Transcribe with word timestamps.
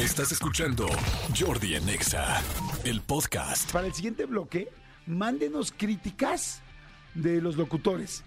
Estás 0.00 0.32
escuchando 0.32 0.86
Jordi 1.38 1.74
en 1.74 1.86
Exa, 1.86 2.42
el 2.84 3.02
podcast. 3.02 3.70
Para 3.70 3.86
el 3.86 3.92
siguiente 3.92 4.24
bloque, 4.24 4.70
mándenos 5.06 5.74
críticas 5.76 6.62
de 7.12 7.42
los 7.42 7.58
locutores. 7.58 8.24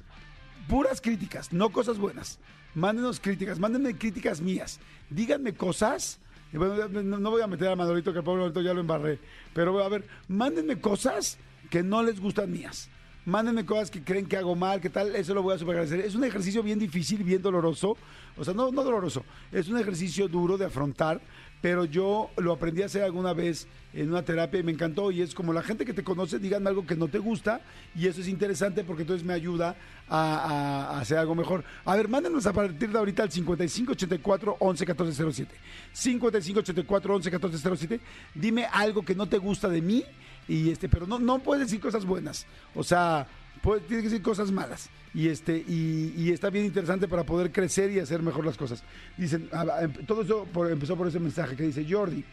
Puras 0.67 1.01
críticas, 1.01 1.51
no 1.51 1.71
cosas 1.71 1.97
buenas. 1.97 2.37
Mándenos 2.75 3.19
críticas, 3.19 3.57
mándenme 3.57 3.97
críticas 3.97 4.39
mías. 4.39 4.79
Díganme 5.09 5.55
cosas. 5.55 6.19
bueno, 6.51 6.87
no, 6.87 7.31
voy 7.31 7.41
a 7.41 7.47
meter 7.47 7.69
a 7.69 7.75
Manolito, 7.75 8.13
que 8.13 8.19
el 8.19 8.25
Manolito 8.25 8.61
ya 8.61 8.75
lo 8.75 8.81
embarré. 8.81 9.17
Pero 9.55 9.83
a 9.83 9.89
ver, 9.89 10.07
mándenme 10.27 10.79
cosas 10.79 11.39
que 11.71 11.81
no 11.81 12.03
les 12.03 12.19
gustan 12.19 12.51
mías. 12.51 12.87
Mándenme 13.25 13.65
cosas 13.65 13.89
que 13.89 14.03
creen 14.03 14.27
que 14.27 14.35
hago 14.35 14.53
mal, 14.53 14.81
que 14.81 14.89
tal, 14.89 15.15
eso 15.15 15.33
lo 15.33 15.41
voy 15.41 15.55
a 15.55 15.57
super 15.57 15.77
agradecer. 15.77 16.01
Es 16.01 16.13
un 16.13 16.25
ejercicio 16.25 16.61
bien 16.61 16.77
difícil, 16.77 17.23
bien 17.23 17.41
doloroso. 17.41 17.95
O 18.35 18.43
sea, 18.43 18.53
no, 18.53 18.71
no 18.71 18.83
doloroso, 18.83 19.23
es 19.51 19.69
un 19.69 19.79
ejercicio 19.79 20.27
duro 20.27 20.57
de 20.57 20.65
afrontar, 20.65 21.21
pero 21.63 21.85
yo 21.85 22.29
lo 22.35 22.51
aprendí 22.51 22.81
a 22.81 22.87
hacer 22.87 23.03
alguna 23.03 23.31
vez 23.31 23.69
en 23.93 24.09
una 24.09 24.25
terapia 24.25 24.59
y 24.59 24.63
me 24.63 24.73
encantó. 24.73 25.11
Y 25.11 25.21
es 25.21 25.33
como 25.33 25.53
la 25.53 25.63
gente 25.63 25.85
que 25.85 25.93
te 25.93 26.03
conoce, 26.03 26.37
díganme 26.37 26.67
algo 26.67 26.85
que 26.85 26.97
no 26.97 27.07
te 27.07 27.19
gusta, 27.19 27.61
y 27.95 28.07
eso 28.07 28.19
es 28.19 28.27
interesante 28.27 28.83
porque 28.83 29.03
entonces 29.03 29.25
me 29.25 29.31
ayuda 29.31 29.77
a, 30.09 30.99
hacer 30.99 31.17
algo 31.17 31.35
mejor. 31.35 31.63
A 31.85 31.95
ver, 31.95 32.09
mándenos 32.09 32.45
a 32.47 32.51
partir 32.51 32.91
de 32.91 32.97
ahorita 32.97 33.23
al 33.23 33.31
5584 33.31 34.57
11 34.59 34.85
14 34.85 35.31
07. 35.31 35.55
5584 35.93 37.15
11 37.15 37.31
14 37.31 37.77
07. 37.77 37.99
Dime 38.35 38.67
algo 38.69 39.05
que 39.05 39.15
no 39.15 39.27
te 39.27 39.37
gusta 39.37 39.69
de 39.69 39.81
mí, 39.81 40.03
y 40.47 40.69
este, 40.69 40.89
pero 40.89 41.07
no, 41.07 41.19
no 41.19 41.39
puedes 41.39 41.65
decir 41.65 41.79
cosas 41.79 42.05
buenas. 42.05 42.45
O 42.75 42.83
sea, 42.83 43.27
puede- 43.61 43.81
tiene 43.81 44.03
que 44.03 44.09
decir 44.09 44.21
cosas 44.23 44.51
malas. 44.51 44.89
Y 45.13 45.27
este, 45.27 45.57
y, 45.67 46.31
está 46.31 46.49
bien 46.49 46.65
interesante 46.65 47.07
para 47.07 47.23
poder 47.23 47.51
crecer 47.51 47.91
y 47.91 47.99
hacer 47.99 48.21
mejor 48.23 48.45
las 48.45 48.57
cosas. 48.57 48.83
Dicen, 49.17 49.47
ah, 49.51 49.65
em- 49.81 50.05
todo 50.07 50.23
eso 50.23 50.47
empezó 50.69 50.95
por 50.97 51.07
ese 51.07 51.19
mensaje 51.19 51.55
que 51.55 51.63
dice 51.63 51.85
Jordi. 51.87 52.23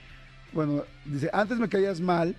Bueno, 0.52 0.84
dice, 1.04 1.28
antes 1.32 1.58
me 1.58 1.68
caías 1.68 2.00
mal 2.00 2.34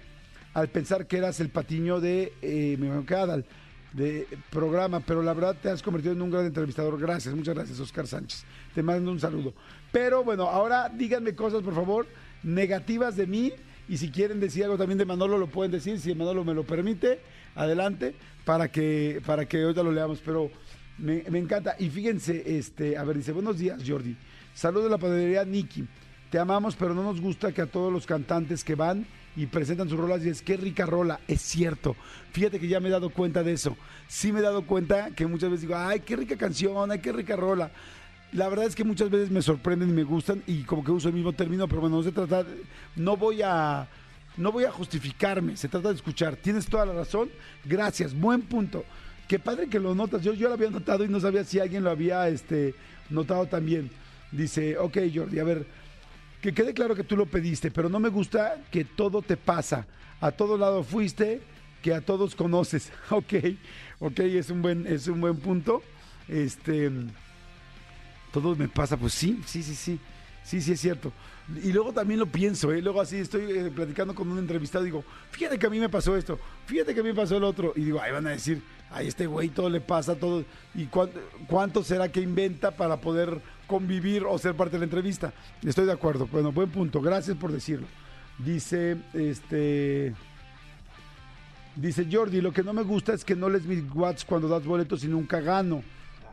al 0.54 0.68
pensar 0.68 1.06
que 1.08 1.18
eras 1.18 1.40
el 1.40 1.50
patiño 1.50 2.02
de 2.02 2.34
eh, 2.42 3.04
Adal, 3.16 3.46
de 3.94 4.28
programa, 4.50 5.00
pero 5.02 5.22
la 5.22 5.34
verdad 5.34 5.56
te 5.62 5.70
has 5.70 5.82
convertido 5.82 6.14
en 6.14 6.22
un 6.22 6.32
gran 6.32 6.46
entrevistador. 6.46 7.00
Gracias, 7.00 7.34
muchas 7.36 7.56
gracias, 7.56 7.80
Oscar 7.80 8.08
Sánchez. 8.08 8.44
Te 8.74 8.82
mando 8.82 9.12
un 9.12 9.20
saludo. 9.20 9.54
Pero 9.92 10.24
bueno, 10.24 10.48
ahora 10.48 10.90
díganme 10.90 11.36
cosas, 11.36 11.62
por 11.62 11.76
favor, 11.76 12.08
negativas 12.44 13.16
de 13.16 13.28
mí. 13.28 13.54
Y 13.90 13.98
si 13.98 14.10
quieren 14.10 14.40
decir 14.40 14.64
algo 14.64 14.78
también 14.78 14.98
de 14.98 15.06
Manolo, 15.06 15.38
lo 15.38 15.48
pueden 15.48 15.72
decir. 15.72 16.00
Si 16.00 16.14
Manolo 16.16 16.44
me 16.44 16.54
lo 16.54 16.64
permite, 16.64 17.20
adelante, 17.56 18.16
para 18.46 18.72
que, 18.72 19.22
para 19.26 19.48
que 19.48 19.62
ahorita 19.62 19.84
lo 19.84 19.92
leamos. 19.92 20.22
Pero 20.24 20.50
me, 20.98 21.24
encanta. 21.38 21.76
Y 21.80 21.90
fíjense, 21.90 22.58
este, 22.58 22.98
a 22.98 23.04
ver, 23.04 23.18
dice, 23.18 23.32
buenos 23.32 23.58
días, 23.58 23.82
Jordi. 23.86 24.16
Saludos 24.54 24.86
de 24.86 24.90
la 24.92 24.98
panadería 24.98 25.44
Nicky. 25.46 25.88
Te 26.30 26.40
amamos, 26.40 26.76
pero 26.76 26.94
no 26.94 27.04
nos 27.04 27.20
gusta 27.20 27.52
que 27.52 27.62
a 27.62 27.66
todos 27.66 27.92
los 27.92 28.06
cantantes 28.06 28.64
que 28.64 28.76
van 28.76 29.06
y 29.36 29.46
presentan 29.48 29.90
sus 29.90 30.00
rolas 30.00 30.22
dices, 30.22 30.42
qué 30.42 30.58
rica 30.58 30.86
rola. 30.86 31.20
Es 31.28 31.42
cierto. 31.42 31.96
Fíjate 32.32 32.60
que 32.60 32.68
ya 32.68 32.80
me 32.80 32.88
he 32.88 32.92
dado 32.92 33.10
cuenta 33.10 33.44
de 33.44 33.54
eso. 33.54 33.76
Sí 34.08 34.32
me 34.32 34.40
he 34.40 34.42
dado 34.42 34.66
cuenta 34.66 35.12
que 35.12 35.26
muchas 35.26 35.50
veces 35.50 35.62
digo, 35.62 35.76
ay, 35.78 36.02
qué 36.02 36.16
rica 36.16 36.38
canción, 36.38 36.92
ay, 36.92 37.00
qué 37.00 37.12
rica 37.12 37.36
rola. 37.36 37.72
La 38.34 38.48
verdad 38.48 38.66
es 38.66 38.76
que 38.76 38.86
muchas 38.86 39.10
veces 39.10 39.30
me 39.30 39.42
sorprenden 39.42 39.90
y 39.90 39.94
me 39.94 40.04
gustan 40.04 40.42
y 40.48 40.64
como 40.64 40.84
que 40.84 40.92
uso 40.92 41.10
el 41.10 41.16
mismo 41.16 41.34
término, 41.34 41.68
pero 41.68 41.82
bueno, 41.82 41.98
no 41.98 42.04
se 42.04 42.14
trata, 42.14 42.46
no 42.96 43.18
voy 43.18 43.42
a, 43.42 43.88
no 44.38 44.52
voy 44.54 44.64
a 44.64 44.72
justificarme, 44.72 45.58
se 45.58 45.68
trata 45.68 45.90
de 45.90 45.96
escuchar. 45.96 46.38
Tienes 46.38 46.66
toda 46.66 46.86
la 46.86 46.94
razón. 46.94 47.30
Gracias, 47.66 48.18
buen 48.18 48.44
punto. 48.44 48.86
Qué 49.28 49.38
padre 49.38 49.68
que 49.68 49.80
lo 49.80 49.96
notas. 49.96 50.24
Yo, 50.24 50.34
yo 50.34 50.48
lo 50.48 50.54
había 50.54 50.70
notado 50.70 51.04
y 51.04 51.10
no 51.10 51.20
sabía 51.20 51.44
si 51.44 51.60
alguien 51.60 51.84
lo 51.84 51.90
había 51.90 52.28
este, 52.30 52.74
notado 53.10 53.48
también. 53.48 53.92
Dice, 54.32 54.78
ok, 54.78 54.98
Jordi, 55.14 55.40
a 55.40 55.44
ver, 55.44 55.66
que 56.42 56.54
quede 56.54 56.74
claro 56.74 56.96
que 56.96 57.04
tú 57.04 57.18
lo 57.18 57.26
pediste, 57.26 57.70
pero 57.70 57.90
no 57.90 58.00
me 58.00 58.10
gusta 58.10 58.58
que 58.72 58.86
todo 58.86 59.22
te 59.22 59.36
pasa. 59.36 59.86
A 60.22 60.32
todo 60.32 60.58
lado 60.58 60.84
fuiste, 60.84 61.42
que 61.82 61.94
a 61.94 62.02
todos 62.02 62.36
conoces. 62.36 62.92
Ok, 63.10 63.34
ok, 64.00 64.20
es 64.20 64.50
un 64.50 64.62
buen, 64.62 64.88
es 64.88 65.08
un 65.08 65.20
buen 65.20 65.38
punto. 65.38 65.84
Este, 66.28 66.90
todo 68.32 68.56
me 68.56 68.68
pasa, 68.68 68.98
pues 68.98 69.14
sí, 69.14 69.42
sí, 69.46 69.64
sí, 69.64 69.76
sí, 69.76 70.00
sí, 70.44 70.62
sí 70.62 70.72
es 70.72 70.80
cierto. 70.80 71.12
Y 71.64 71.72
luego 71.74 71.92
también 71.92 72.20
lo 72.20 72.28
pienso, 72.28 72.72
¿eh? 72.72 72.82
luego 72.82 73.02
así 73.02 73.18
estoy 73.18 73.44
eh, 73.44 73.72
platicando 73.76 74.16
con 74.16 74.30
un 74.30 74.38
entrevistado 74.38 74.86
y 74.86 74.88
digo, 74.88 75.04
fíjate 75.32 75.60
que 75.60 75.68
a 75.68 75.70
mí 75.70 75.80
me 75.80 75.90
pasó 75.90 76.16
esto, 76.16 76.40
fíjate 76.66 76.94
que 76.94 77.02
a 77.02 77.04
mí 77.04 77.10
me 77.10 77.16
pasó 77.16 77.38
el 77.38 77.44
otro. 77.44 77.74
Y 77.76 77.82
digo, 77.82 78.02
ahí 78.02 78.12
van 78.12 78.28
a 78.28 78.32
decir, 78.32 78.62
a 78.92 79.02
este 79.02 79.26
güey 79.26 79.50
todo 79.50 79.70
le 79.70 79.82
pasa, 79.82 80.16
todo. 80.16 80.46
¿Y 80.76 80.86
cuánto, 80.86 81.20
cuánto 81.48 81.84
será 81.84 82.12
que 82.12 82.22
inventa 82.22 82.72
para 82.72 83.02
poder 83.02 83.42
convivir 83.68 84.24
o 84.26 84.38
ser 84.38 84.56
parte 84.56 84.74
de 84.74 84.80
la 84.80 84.86
entrevista? 84.86 85.34
Estoy 85.64 85.86
de 85.86 85.94
acuerdo. 85.94 86.28
Bueno, 86.28 86.52
buen 86.52 86.70
punto, 86.70 87.02
gracias 87.02 87.38
por 87.38 87.52
decirlo. 87.52 87.88
Dice, 88.38 88.98
este... 89.14 90.14
Dice 91.76 92.06
Jordi, 92.12 92.42
lo 92.42 92.52
que 92.52 92.64
no 92.64 92.74
me 92.74 92.84
gusta 92.84 93.14
es 93.14 93.24
que 93.24 93.34
no 93.34 93.48
les 93.48 93.66
mis 93.66 93.84
watts 93.94 94.26
cuando 94.26 94.50
das 94.50 94.66
boletos 94.66 95.06
y 95.06 95.08
nunca 95.08 95.40
gano. 95.40 95.82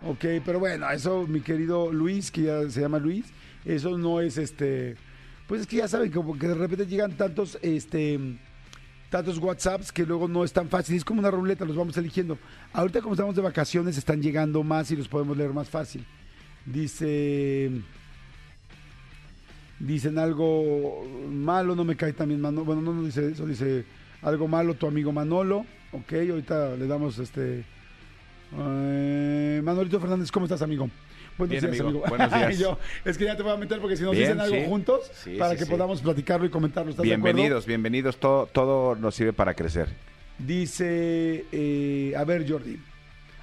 Ok, 0.03 0.25
pero 0.45 0.61
bueno, 0.61 0.89
eso 0.91 1.27
mi 1.27 1.41
querido 1.41 1.93
Luis, 1.93 2.31
que 2.31 2.43
ya 2.43 2.71
se 2.71 2.81
llama 2.81 2.99
Luis, 2.99 3.27
eso 3.65 3.99
no 3.99 4.21
es 4.21 4.39
este... 4.39 4.97
Pues 5.47 5.63
es 5.63 5.67
que 5.67 5.77
ya 5.77 5.89
saben, 5.89 6.13
como 6.13 6.39
que 6.39 6.47
de 6.47 6.55
repente 6.55 6.87
llegan 6.87 7.17
tantos, 7.17 7.59
este, 7.63 8.21
tantos 9.11 9.39
WhatsApps 9.39 9.91
que 9.91 10.05
luego 10.05 10.29
no 10.29 10.45
es 10.45 10.53
tan 10.53 10.69
fácil. 10.69 10.95
Es 10.95 11.05
como 11.05 11.21
una 11.21 11.31
ruleta, 11.31 11.65
los 11.65 11.75
vamos 11.75 11.97
eligiendo. 11.97 12.39
Ahorita 12.73 13.01
como 13.01 13.15
estamos 13.15 13.35
de 13.35 13.43
vacaciones 13.43 13.97
están 13.97 14.21
llegando 14.23 14.63
más 14.63 14.91
y 14.91 14.97
los 14.97 15.09
podemos 15.09 15.37
leer 15.37 15.53
más 15.53 15.69
fácil. 15.69 16.05
Dice... 16.67 17.71
Dicen 19.81 20.19
algo 20.19 21.05
malo, 21.31 21.75
no 21.75 21.85
me 21.85 21.97
cae 21.97 22.13
también 22.13 22.41
Manolo. 22.41 22.65
Bueno, 22.65 22.83
no, 22.83 22.93
no 22.93 23.05
dice 23.05 23.31
eso, 23.31 23.47
dice 23.47 23.85
algo 24.23 24.49
malo 24.49 24.75
tu 24.75 24.87
amigo 24.87 25.13
Manolo. 25.13 25.65
Ok, 25.93 26.13
ahorita 26.13 26.77
le 26.77 26.87
damos 26.87 27.19
este... 27.19 27.65
eh, 28.57 29.61
Manolito 29.63 30.01
Fernández, 30.01 30.31
¿cómo 30.31 30.47
estás, 30.47 30.63
amigo? 30.63 30.89
Buenos 31.37 31.51
Bien, 31.61 31.71
días, 31.71 31.81
amigo. 31.81 32.05
amigo. 32.05 32.05
Buenos 32.09 32.33
días. 32.35 32.59
Yo, 32.59 32.79
es 33.05 33.17
que 33.19 33.25
ya 33.25 33.37
te 33.37 33.43
voy 33.43 33.53
a 33.53 33.57
meter 33.57 33.81
porque 33.81 33.97
si 33.97 34.03
nos 34.03 34.13
Bien, 34.13 34.25
dicen 34.25 34.41
algo 34.41 34.57
sí. 34.57 34.65
juntos, 34.67 35.11
Sí, 35.25 35.37
para 35.37 35.53
sí, 35.53 35.59
que 35.59 35.65
sí. 35.65 35.71
podamos 35.71 36.01
platicarlo 36.01 36.47
y 36.47 36.51
comentarlo. 36.51 36.91
¿Estás 36.91 37.05
de 37.07 37.13
acuerdo? 37.15 37.25
Bienvenidos, 37.37 37.67
bienvenidos. 37.67 38.17
Todo, 38.19 38.47
todo 38.47 38.95
nos 38.97 39.15
sirve 39.15 39.33
para 39.33 39.55
crecer. 39.55 39.89
Dice, 40.39 41.45
eh, 41.53 42.15
a 42.17 42.25
ver, 42.25 42.49
Jordi. 42.51 42.79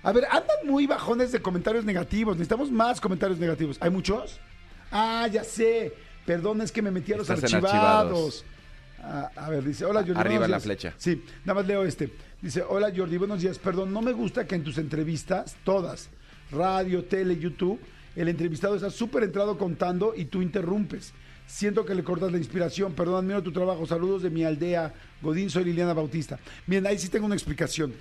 A 0.03 0.11
ver, 0.11 0.25
andan 0.25 0.57
muy 0.65 0.85
bajones 0.87 1.31
de 1.31 1.41
comentarios 1.41 1.83
negativos. 1.85 2.35
Necesitamos 2.35 2.71
más 2.71 3.01
comentarios 3.01 3.39
negativos. 3.39 3.77
¿Hay 3.79 3.89
muchos? 3.89 4.39
Ah, 4.91 5.27
ya 5.31 5.43
sé. 5.43 5.93
Perdón, 6.25 6.61
es 6.61 6.71
que 6.71 6.81
me 6.81 6.91
metí 6.91 7.13
a 7.13 7.17
los 7.17 7.29
Estás 7.29 7.51
en 7.51 7.57
archivados. 7.57 8.45
A 9.35 9.49
ver, 9.49 9.63
dice, 9.63 9.85
hola 9.85 10.01
Jordi. 10.01 10.19
Arriba 10.19 10.47
la 10.47 10.59
flecha. 10.59 10.93
Sí, 10.97 11.23
nada 11.43 11.59
más 11.59 11.67
leo 11.67 11.83
este. 11.83 12.11
Dice, 12.41 12.63
hola 12.67 12.91
Jordi, 12.95 13.17
buenos 13.17 13.41
días. 13.41 13.57
Perdón, 13.59 13.93
no 13.93 14.01
me 14.01 14.13
gusta 14.13 14.45
que 14.45 14.55
en 14.55 14.63
tus 14.63 14.77
entrevistas, 14.77 15.55
todas, 15.63 16.09
radio, 16.51 17.03
tele, 17.05 17.37
YouTube, 17.37 17.79
el 18.15 18.27
entrevistado 18.27 18.75
está 18.75 18.89
súper 18.89 19.23
entrado 19.23 19.57
contando 19.57 20.13
y 20.15 20.25
tú 20.25 20.41
interrumpes. 20.41 21.13
Siento 21.47 21.85
que 21.85 21.93
le 21.93 22.03
cortas 22.03 22.31
la 22.31 22.37
inspiración. 22.37 22.93
Perdón, 22.93 23.25
admiro 23.25 23.43
tu 23.43 23.51
trabajo. 23.51 23.85
Saludos 23.85 24.23
de 24.23 24.29
mi 24.29 24.43
aldea. 24.43 24.93
Godín, 25.21 25.49
soy 25.49 25.65
Liliana 25.65 25.93
Bautista. 25.93 26.39
Miren, 26.65 26.87
ahí 26.87 26.97
sí 26.97 27.09
tengo 27.09 27.25
una 27.25 27.35
explicación. 27.35 27.93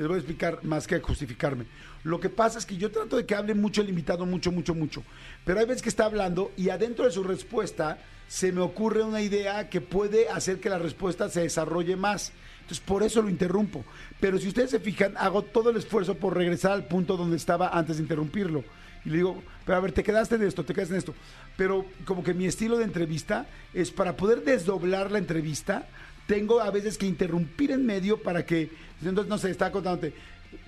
Les 0.00 0.08
voy 0.08 0.16
a 0.16 0.20
explicar 0.20 0.64
más 0.64 0.86
que 0.86 0.98
justificarme. 0.98 1.66
Lo 2.04 2.18
que 2.18 2.30
pasa 2.30 2.58
es 2.58 2.64
que 2.64 2.78
yo 2.78 2.90
trato 2.90 3.18
de 3.18 3.26
que 3.26 3.34
hable 3.34 3.52
mucho 3.52 3.82
el 3.82 3.90
invitado, 3.90 4.24
mucho, 4.24 4.50
mucho, 4.50 4.74
mucho. 4.74 5.02
Pero 5.44 5.60
hay 5.60 5.66
veces 5.66 5.82
que 5.82 5.90
está 5.90 6.06
hablando 6.06 6.52
y 6.56 6.70
adentro 6.70 7.04
de 7.04 7.10
su 7.10 7.22
respuesta 7.22 7.98
se 8.26 8.50
me 8.50 8.62
ocurre 8.62 9.02
una 9.02 9.20
idea 9.20 9.68
que 9.68 9.82
puede 9.82 10.30
hacer 10.30 10.58
que 10.58 10.70
la 10.70 10.78
respuesta 10.78 11.28
se 11.28 11.42
desarrolle 11.42 11.96
más. 11.96 12.32
Entonces, 12.62 12.80
por 12.80 13.02
eso 13.02 13.20
lo 13.20 13.28
interrumpo. 13.28 13.84
Pero 14.20 14.38
si 14.38 14.48
ustedes 14.48 14.70
se 14.70 14.80
fijan, 14.80 15.18
hago 15.18 15.42
todo 15.42 15.68
el 15.68 15.76
esfuerzo 15.76 16.14
por 16.14 16.34
regresar 16.34 16.72
al 16.72 16.88
punto 16.88 17.18
donde 17.18 17.36
estaba 17.36 17.68
antes 17.68 17.98
de 17.98 18.04
interrumpirlo. 18.04 18.64
Y 19.04 19.10
le 19.10 19.16
digo, 19.18 19.42
pero 19.66 19.76
a 19.76 19.80
ver, 19.82 19.92
te 19.92 20.02
quedaste 20.02 20.36
en 20.36 20.44
esto, 20.44 20.64
te 20.64 20.72
quedaste 20.72 20.94
en 20.94 20.98
esto. 20.98 21.14
Pero 21.58 21.84
como 22.06 22.24
que 22.24 22.32
mi 22.32 22.46
estilo 22.46 22.78
de 22.78 22.84
entrevista 22.84 23.48
es 23.74 23.90
para 23.90 24.16
poder 24.16 24.44
desdoblar 24.44 25.10
la 25.10 25.18
entrevista, 25.18 25.88
tengo 26.30 26.60
a 26.60 26.70
veces 26.70 26.96
que 26.96 27.06
interrumpir 27.06 27.72
en 27.72 27.84
medio 27.84 28.22
para 28.22 28.46
que, 28.46 28.70
entonces, 29.02 29.28
no 29.28 29.36
sé, 29.36 29.50
está 29.50 29.72
contándote. 29.72 30.14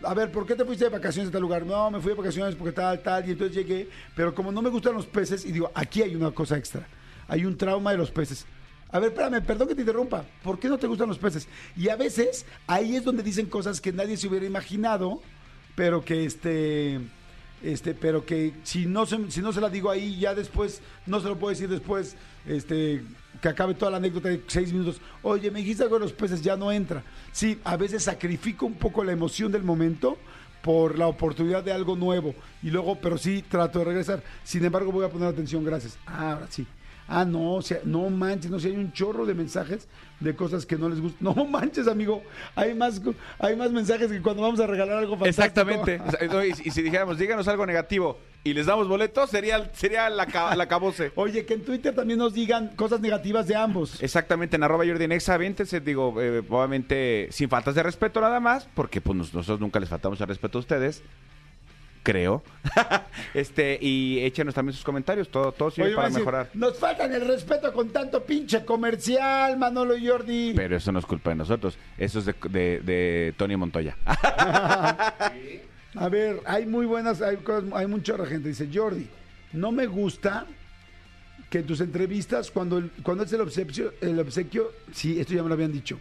A 0.03 0.13
ver, 0.13 0.33
¿por 0.33 0.45
qué 0.45 0.57
te 0.57 0.65
fuiste 0.65 0.87
de 0.87 0.91
vacaciones 0.91 1.29
a 1.29 1.33
tal 1.33 1.43
lugar? 1.43 1.65
No, 1.65 1.89
me 1.89 2.01
fui 2.01 2.11
de 2.11 2.19
vacaciones 2.19 2.57
porque 2.57 2.73
tal, 2.73 3.01
tal, 3.01 3.29
y 3.29 3.31
entonces 3.31 3.55
llegué, 3.55 3.89
pero 4.17 4.35
como 4.35 4.51
no 4.51 4.61
me 4.61 4.71
gustan 4.71 4.93
los 4.93 5.07
peces, 5.07 5.47
y 5.47 5.53
digo, 5.53 5.71
aquí 5.73 6.03
hay 6.03 6.17
una 6.17 6.33
cosa 6.33 6.59
extra, 6.59 6.85
hay 7.29 7.45
un 7.45 7.57
trauma 7.57 7.93
de 7.93 7.99
los 7.99 8.11
peces. 8.11 8.45
A 8.91 8.99
ver, 8.99 9.11
espérame, 9.11 9.41
perdón 9.41 9.69
que 9.69 9.77
te 9.77 9.83
interrumpa. 9.83 10.25
¿Por 10.43 10.59
qué 10.59 10.69
no 10.69 10.79
te 10.79 10.89
gustan 10.89 11.07
los 11.07 11.19
peces? 11.19 11.47
Y 11.77 11.91
a 11.91 11.95
veces 11.95 12.45
ahí 12.67 12.97
es 12.97 13.05
donde 13.05 13.23
dicen 13.23 13.47
cosas 13.47 13.81
que 13.81 13.93
nadie 13.93 14.17
se 14.17 14.27
hubiera 14.27 14.45
imaginado, 14.45 15.23
pero 15.77 16.05
que 16.05 16.25
este, 16.25 16.99
este, 17.63 17.95
pero 17.95 18.25
que 18.25 18.55
si 18.63 18.87
no 18.87 19.07
se, 19.07 19.31
si 19.31 19.41
no 19.41 19.53
se 19.53 19.61
la 19.61 19.69
digo 19.69 19.91
ahí, 19.91 20.19
ya 20.19 20.35
después, 20.35 20.83
no 21.07 21.21
se 21.21 21.29
lo 21.29 21.39
puedo 21.39 21.51
decir 21.51 21.69
después, 21.69 22.17
este, 22.47 23.03
que 23.41 23.49
acabe 23.49 23.75
toda 23.75 23.91
la 23.91 23.97
anécdota 23.99 24.29
de 24.29 24.43
seis 24.47 24.73
minutos. 24.73 25.01
Oye, 25.23 25.51
me 25.51 25.61
dijiste 25.61 25.83
algo 25.83 25.97
de 25.97 26.05
los 26.05 26.13
peces, 26.13 26.43
ya 26.43 26.57
no 26.57 26.73
entra. 26.73 27.03
Sí, 27.33 27.59
a 27.65 27.77
veces 27.77 28.05
sacrifico 28.05 28.67
un 28.67 28.75
poco 28.75 29.05
la 29.05 29.13
emoción 29.13 29.53
del 29.53 29.63
momento 29.63 30.19
por 30.63 30.99
la 30.99 31.09
oportunidad 31.09 31.63
de 31.63 31.73
algo 31.73 31.97
nuevo. 31.97 32.35
Y 32.63 32.71
luego, 32.71 32.99
pero 33.01 33.19
sí 33.19 33.45
trato 33.49 33.81
de 33.81 33.85
regresar. 33.87 34.23
Sin 34.45 34.65
embargo, 34.65 34.93
voy 34.93 35.05
a 35.05 35.11
poner 35.11 35.29
atención, 35.29 35.65
gracias. 35.65 35.99
Ah, 36.07 36.33
ahora 36.33 36.47
sí. 36.49 36.67
Ah, 37.15 37.27
no, 37.27 37.55
o 37.57 37.63
sea, 37.63 37.79
no 37.85 38.09
manches, 38.09 38.51
no 38.51 38.59
sé, 38.59 38.69
hay 38.69 38.77
un 38.77 38.91
chorro 38.93 39.27
de 39.27 39.35
mensajes 39.35 39.87
de 40.21 40.35
cosas 40.35 40.65
que 40.65 40.77
no 40.77 40.89
les 40.89 40.99
gustan. 41.01 41.19
No 41.37 41.45
manches, 41.45 41.87
amigo, 41.89 42.23
hay 42.55 42.73
más, 42.75 43.03
hay 43.39 43.55
más 43.55 43.71
mensajes 43.71 44.11
que 44.11 44.23
cuando 44.23 44.41
vamos 44.43 44.59
a 44.61 44.67
regalar 44.67 44.97
algo 44.97 45.19
fantástico. 45.19 45.43
Exactamente. 45.45 46.01
Y, 46.65 46.71
si 46.71 46.81
dijéramos, 46.83 47.19
díganos 47.19 47.47
algo 47.49 47.67
negativo 47.67 48.19
y 48.45 48.55
les 48.55 48.65
damos 48.67 48.89
boletos, 48.89 49.29
sería, 49.29 49.71
sería 49.75 50.09
la, 50.09 50.27
la 50.57 50.67
cabose. 50.69 51.13
Oye, 51.17 51.45
que 51.45 51.55
en 51.55 51.65
Twitter 51.65 51.95
también 51.95 52.19
nos 52.19 52.33
digan 52.33 52.69
cosas 52.77 53.01
negativas 53.01 53.47
de 53.47 53.57
ambos. 53.57 54.03
Exactamente, 54.03 54.57
en 54.57 54.63
arroba 54.63 54.87
Jordi 54.87 55.07
Nexa, 55.07 55.35
aviéntense, 55.35 55.81
digo, 55.81 56.15
eh, 56.21 56.43
obviamente 56.49 57.29
sin 57.31 57.49
faltas 57.51 57.75
de 57.75 57.83
respeto 57.83 58.21
nada 58.23 58.41
más, 58.41 58.67
porque 58.75 59.01
pues 59.03 59.17
nos- 59.19 59.35
nosotros 59.35 59.61
nunca 59.61 59.79
les 59.81 59.89
faltamos 59.91 60.19
el 60.21 60.29
respeto 60.29 60.57
a 60.57 60.61
ustedes, 60.61 61.03
creo. 62.03 62.43
este, 63.35 63.79
y 63.81 64.21
échenos 64.21 64.55
también 64.55 64.75
sus 64.75 64.85
comentarios, 64.85 65.29
todo, 65.29 65.53
todo 65.53 65.71
sirve 65.71 65.89
Oye, 65.89 65.95
para 65.97 66.09
decir, 66.09 66.21
mejorar. 66.21 66.51
Nos 66.55 66.79
faltan 66.79 67.13
el 67.13 67.27
respeto 67.27 67.73
con 67.73 67.91
tanto 67.91 68.23
pinche 68.25 68.65
comercial, 68.65 69.57
Manolo 69.59 69.97
y 69.97 70.07
Jordi. 70.09 70.53
Pero 70.55 70.77
eso 70.77 70.93
no 70.93 70.99
es 70.99 71.07
culpa 71.07 71.31
de 71.31 71.37
nosotros, 71.37 71.77
eso 71.99 72.19
es 72.19 72.27
de, 72.27 72.35
de- 72.51 72.81
de 72.81 73.35
Tony 73.37 73.57
Montoya. 73.57 73.97
A 75.95 76.09
ver, 76.09 76.41
hay 76.47 76.67
muy 76.67 76.87
buenas, 76.87 77.21
hay, 77.21 77.37
cosas- 77.39 77.71
hay 77.75 77.87
mucha 77.87 78.17
gente. 78.27 78.49
Dice, 78.49 78.69
Jordi, 78.73 79.07
no 79.53 79.73
me 79.73 79.87
gusta 79.87 80.47
que 81.51 81.59
en 81.59 81.67
tus 81.67 81.81
entrevistas, 81.83 82.51
cuando, 82.51 82.79
el- 82.79 82.91
cuando 83.03 83.25
es 83.25 83.33
el 83.33 83.43
obsequio, 83.43 83.93
el 84.01 84.19
obsequio, 84.19 84.73
sí, 84.93 85.21
esto 85.21 85.35
ya 85.35 85.43
me 85.43 85.49
lo 85.49 85.55
habían 85.55 85.73
dicho. 85.73 85.99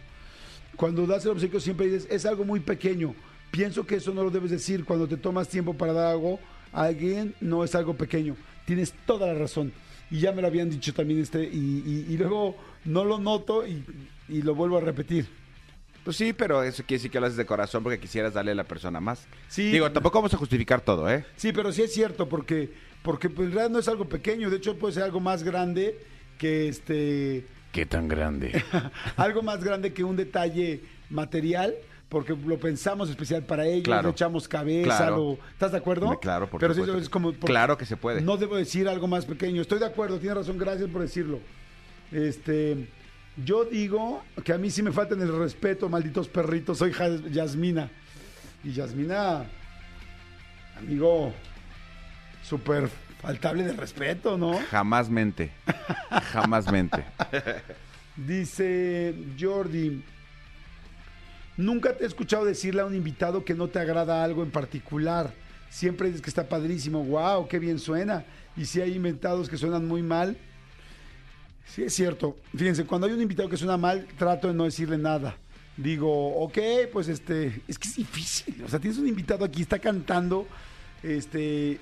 Cuando 0.76 1.06
das 1.06 1.24
el 1.26 1.32
obsequio 1.32 1.60
siempre 1.60 1.86
dices, 1.86 2.08
es 2.10 2.24
algo 2.24 2.44
muy 2.44 2.60
pequeño. 2.60 3.14
Pienso 3.52 3.86
que 3.86 3.94
eso 3.96 4.12
no 4.12 4.24
lo 4.24 4.30
debes 4.30 4.50
decir. 4.50 4.84
Cuando 4.84 5.06
te 5.06 5.16
tomas 5.16 5.46
tiempo 5.48 5.74
para 5.74 5.92
dar 5.92 6.06
algo 6.12 6.40
a 6.72 6.82
alguien, 6.84 7.34
no 7.40 7.62
es 7.62 7.74
algo 7.76 7.94
pequeño. 7.94 8.34
Tienes 8.64 8.92
toda 9.06 9.28
la 9.28 9.34
razón. 9.34 9.72
Y 10.10 10.18
ya 10.18 10.32
me 10.32 10.42
lo 10.42 10.48
habían 10.48 10.68
dicho 10.70 10.92
también 10.92 11.20
este, 11.20 11.44
y, 11.44 11.82
y- 12.08 12.12
y 12.12 12.16
luego 12.18 12.56
no 12.84 13.04
lo 13.04 13.18
noto 13.18 13.64
y, 13.66 13.84
y 14.28 14.42
lo 14.42 14.54
vuelvo 14.56 14.78
a 14.78 14.80
repetir. 14.80 15.26
Pues 16.04 16.16
sí, 16.16 16.32
pero 16.32 16.64
eso 16.64 16.82
quiere 16.82 16.98
decir 16.98 17.10
que 17.12 17.20
lo 17.20 17.26
haces 17.26 17.36
de 17.36 17.46
corazón 17.46 17.84
porque 17.84 18.00
quisieras 18.00 18.34
darle 18.34 18.50
a 18.50 18.54
la 18.56 18.64
persona 18.64 19.00
más. 19.00 19.26
Sí. 19.48 19.70
Digo, 19.70 19.90
tampoco 19.92 20.18
vamos 20.18 20.34
a 20.34 20.36
justificar 20.36 20.80
todo, 20.80 21.08
¿eh? 21.08 21.24
Sí, 21.36 21.52
pero 21.52 21.70
sí 21.72 21.82
es 21.82 21.92
cierto, 21.94 22.28
porque, 22.28 22.72
porque 23.04 23.30
pues, 23.30 23.46
en 23.48 23.54
realidad 23.54 23.70
no 23.72 23.78
es 23.78 23.86
algo 23.86 24.08
pequeño, 24.08 24.50
de 24.50 24.56
hecho 24.56 24.76
puede 24.78 24.94
ser 24.94 25.04
algo 25.04 25.20
más 25.20 25.44
grande 25.44 25.96
que 26.38 26.66
este 26.68 27.46
¿Qué 27.70 27.86
tan 27.86 28.08
grande? 28.08 28.62
algo 29.16 29.42
más 29.42 29.62
grande 29.62 29.92
que 29.92 30.02
un 30.04 30.16
detalle 30.16 30.80
material, 31.08 31.74
porque 32.12 32.36
lo 32.36 32.58
pensamos 32.60 33.08
especial 33.08 33.42
para 33.42 33.64
ellos, 33.64 33.84
Claro. 33.84 34.08
le 34.08 34.12
echamos 34.12 34.46
cabeza, 34.46 34.98
Claro. 34.98 35.16
lo- 35.16 35.38
¿estás 35.50 35.72
de 35.72 35.78
acuerdo? 35.78 36.20
Claro, 36.20 36.46
por 36.48 36.60
Pero 36.60 36.74
supuesto 36.74 36.98
es 36.98 37.08
como 37.08 37.32
Claro 37.32 37.78
que 37.78 37.86
se 37.86 37.96
puede. 37.96 38.20
No 38.20 38.36
debo 38.36 38.56
decir 38.56 38.86
algo 38.86 39.08
más 39.08 39.24
pequeño. 39.24 39.62
Estoy 39.62 39.78
de 39.78 39.86
acuerdo, 39.86 40.18
tienes 40.18 40.36
razón, 40.36 40.58
gracias 40.58 40.90
por 40.90 41.00
decirlo. 41.00 41.40
Este, 42.12 42.86
yo 43.42 43.64
digo 43.64 44.22
que 44.44 44.52
a 44.52 44.58
mí 44.58 44.70
sí 44.70 44.82
me 44.82 44.92
faltan 44.92 45.22
el 45.22 45.34
respeto, 45.38 45.88
malditos 45.88 46.28
perritos. 46.28 46.76
Soy 46.76 46.92
Yasmina. 47.30 47.88
Y 48.62 48.72
Yasmina, 48.74 49.44
amigo, 50.78 51.32
súper 52.42 52.90
faltable 53.22 53.64
de 53.64 53.72
respeto, 53.72 54.36
¿no? 54.36 54.60
Jamás 54.70 55.08
mente. 55.08 55.50
Jamás 56.30 56.70
mente. 56.70 57.02
Dice 58.16 59.14
Jordi, 59.40 60.04
nunca 61.62 61.96
te 61.96 62.04
he 62.04 62.06
escuchado 62.06 62.44
decirle 62.44 62.82
a 62.82 62.86
un 62.86 62.94
invitado 62.94 63.44
que 63.44 63.54
no 63.54 63.68
te 63.68 63.78
agrada 63.78 64.22
algo 64.22 64.42
en 64.42 64.50
particular. 64.50 65.32
Siempre 65.70 66.08
dices 66.08 66.20
que 66.20 66.30
está 66.30 66.48
padrísimo, 66.48 67.02
wow, 67.04 67.48
qué 67.48 67.58
bien 67.58 67.78
suena. 67.78 68.24
Y 68.56 68.66
si 68.66 68.80
hay 68.80 68.94
inventados 68.94 69.48
que 69.48 69.56
suenan 69.56 69.86
muy 69.86 70.02
mal, 70.02 70.36
sí 71.66 71.84
es 71.84 71.94
cierto. 71.94 72.36
Fíjense, 72.54 72.84
cuando 72.84 73.06
hay 73.06 73.14
un 73.14 73.22
invitado 73.22 73.48
que 73.48 73.56
suena 73.56 73.76
mal, 73.76 74.06
trato 74.18 74.48
de 74.48 74.54
no 74.54 74.64
decirle 74.64 74.98
nada. 74.98 75.36
Digo, 75.76 76.36
ok, 76.42 76.58
pues 76.92 77.08
este, 77.08 77.62
es 77.66 77.78
que 77.78 77.88
es 77.88 77.96
difícil. 77.96 78.62
O 78.64 78.68
sea, 78.68 78.78
tienes 78.78 78.98
un 78.98 79.08
invitado 79.08 79.44
aquí, 79.44 79.62
está 79.62 79.78
cantando, 79.78 80.46
este, 81.02 81.80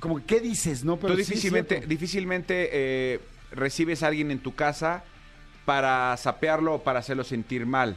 como, 0.00 0.24
¿qué 0.26 0.40
dices, 0.40 0.84
no? 0.84 0.98
Pero 0.98 1.14
Tú 1.14 1.18
difícilmente, 1.18 1.80
difícilmente 1.86 2.68
eh, 2.72 3.20
recibes 3.52 4.02
a 4.02 4.08
alguien 4.08 4.30
en 4.30 4.40
tu 4.40 4.54
casa 4.54 5.04
para 5.64 6.14
sapearlo 6.18 6.74
o 6.74 6.82
para 6.82 6.98
hacerlo 6.98 7.24
sentir 7.24 7.64
mal. 7.64 7.96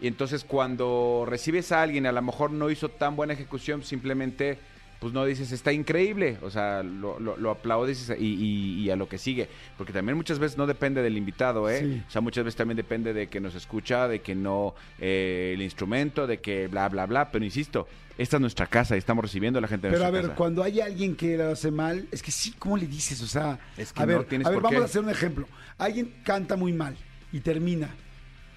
Y 0.00 0.06
entonces 0.06 0.44
cuando 0.44 1.24
recibes 1.28 1.72
a 1.72 1.82
alguien, 1.82 2.06
a 2.06 2.12
lo 2.12 2.22
mejor 2.22 2.50
no 2.50 2.70
hizo 2.70 2.88
tan 2.88 3.16
buena 3.16 3.32
ejecución, 3.34 3.82
simplemente 3.82 4.58
pues 4.98 5.14
no 5.14 5.24
dices, 5.24 5.50
está 5.50 5.72
increíble, 5.72 6.36
o 6.42 6.50
sea, 6.50 6.82
lo, 6.82 7.18
lo- 7.18 7.38
lo 7.38 7.50
aplaudes 7.50 8.12
y, 8.18 8.22
y- 8.34 8.80
y 8.82 8.90
a 8.90 8.96
lo 8.96 9.08
que 9.08 9.16
sigue. 9.16 9.48
Porque 9.78 9.94
también 9.94 10.14
muchas 10.14 10.38
veces 10.38 10.58
no 10.58 10.66
depende 10.66 11.00
del 11.00 11.16
invitado, 11.16 11.70
¿eh? 11.70 11.80
Sí. 11.80 12.02
O 12.06 12.10
sea, 12.10 12.20
muchas 12.20 12.44
veces 12.44 12.56
también 12.56 12.76
depende 12.76 13.14
de 13.14 13.28
que 13.28 13.40
nos 13.40 13.54
escucha, 13.54 14.08
de 14.08 14.20
que 14.20 14.34
no 14.34 14.74
eh, 14.98 15.52
el 15.54 15.62
instrumento, 15.62 16.26
de 16.26 16.40
que 16.40 16.66
bla, 16.68 16.86
bla, 16.90 17.06
bla. 17.06 17.30
Pero 17.32 17.42
insisto, 17.46 17.88
esta 18.18 18.36
es 18.36 18.40
nuestra 18.42 18.66
casa 18.66 18.94
y 18.94 18.98
estamos 18.98 19.24
recibiendo 19.24 19.58
a 19.58 19.62
la 19.62 19.68
gente 19.68 19.86
de 19.86 19.94
Pero 19.94 20.04
a 20.04 20.10
ver, 20.10 20.22
casa. 20.24 20.34
cuando 20.34 20.62
hay 20.62 20.82
alguien 20.82 21.16
que 21.16 21.34
lo 21.38 21.48
hace 21.50 21.70
mal, 21.70 22.06
es 22.12 22.22
que 22.22 22.30
sí, 22.30 22.52
¿cómo 22.58 22.76
le 22.76 22.86
dices? 22.86 23.22
O 23.22 23.26
sea, 23.26 23.58
Es 23.78 23.94
que 23.94 24.02
a 24.02 24.06
no 24.06 24.18
ver, 24.18 24.24
tienes 24.26 24.46
a 24.46 24.50
ver, 24.50 24.56
por 24.58 24.64
vamos 24.64 24.80
qué. 24.80 24.82
a 24.82 24.84
hacer 24.84 25.02
un 25.02 25.08
ejemplo. 25.08 25.48
Alguien 25.78 26.12
canta 26.24 26.56
muy 26.56 26.74
mal 26.74 26.94
y 27.32 27.40
termina. 27.40 27.88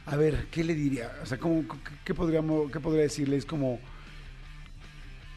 A 0.06 0.16
ver, 0.18 0.48
¿qué 0.52 0.64
le 0.64 0.76
diría? 0.76 1.12
O 1.22 1.26
sea, 1.26 1.38
¿cómo, 1.38 1.64
qué, 2.04 2.14
podríamos, 2.14 2.72
¿qué 2.72 2.80
podría 2.80 3.04
decirle? 3.04 3.38
Es 3.38 3.46
como, 3.46 3.80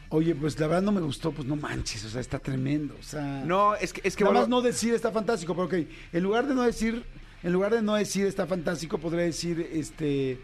oye, 0.09 0.35
pues 0.35 0.59
la 0.59 0.67
verdad 0.67 0.81
no 0.81 0.91
me 0.91 1.01
gustó, 1.01 1.31
pues 1.31 1.47
no 1.47 1.55
manches, 1.55 2.03
o 2.05 2.09
sea, 2.09 2.19
está 2.21 2.39
tremendo. 2.39 2.95
O 2.99 3.03
sea, 3.03 3.43
No, 3.45 3.75
es 3.75 3.93
que, 3.93 4.01
es 4.03 4.15
que 4.15 4.23
nada 4.23 4.33
vuelvo- 4.33 4.41
más 4.41 4.49
no 4.49 4.61
decir 4.61 4.93
está 4.93 5.11
fantástico, 5.11 5.53
pero 5.55 5.65
ok, 5.67 5.87
en 6.13 6.23
lugar 6.23 6.47
de 6.47 6.53
no 6.55 6.63
decir, 6.63 7.03
en 7.43 7.53
lugar 7.53 7.73
de 7.73 7.81
no 7.81 7.95
decir 7.95 8.25
está 8.25 8.45
fantástico, 8.45 8.97
podría 8.97 9.23
decir, 9.23 9.69
este, 9.71 10.39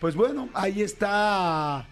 pues 0.00 0.14
bueno, 0.14 0.48
ahí 0.54 0.82
está. 0.82 1.86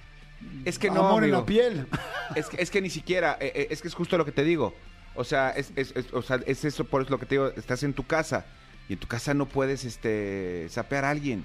Es 0.65 0.79
que 0.79 0.89
no, 0.91 1.07
amor 1.07 1.25
en 1.25 1.33
la 1.33 1.45
piel. 1.45 1.87
Es 2.37 2.47
que, 2.47 2.63
es 2.63 2.71
que 2.71 2.81
ni 2.81 2.91
siquiera, 2.91 3.37
eh, 3.41 3.51
eh, 3.57 3.67
es 3.71 3.83
que 3.83 3.89
es 3.89 3.95
justo 3.95 4.17
lo 4.17 4.25
que 4.25 4.31
te 4.31 4.45
digo. 4.45 4.73
O 5.17 5.25
sea, 5.25 5.51
es, 5.51 5.73
es, 5.75 5.91
es- 5.97 6.13
o 6.13 6.23
sea, 6.23 6.39
es 6.47 6.65
eso 6.65 6.85
por 6.85 7.03
eso 7.03 7.11
lo 7.11 7.19
que 7.19 7.27
te 7.27 7.35
digo, 7.35 7.49
estás 7.57 7.83
en 7.83 7.93
tu 7.93 8.07
casa 8.07 8.47
y 8.91 8.95
en 8.95 8.99
tu 8.99 9.07
casa 9.07 9.35
no 9.35 9.47
puedes 9.47 9.85
este 9.85 10.67
sapear 10.69 11.05
a 11.05 11.11
alguien. 11.11 11.45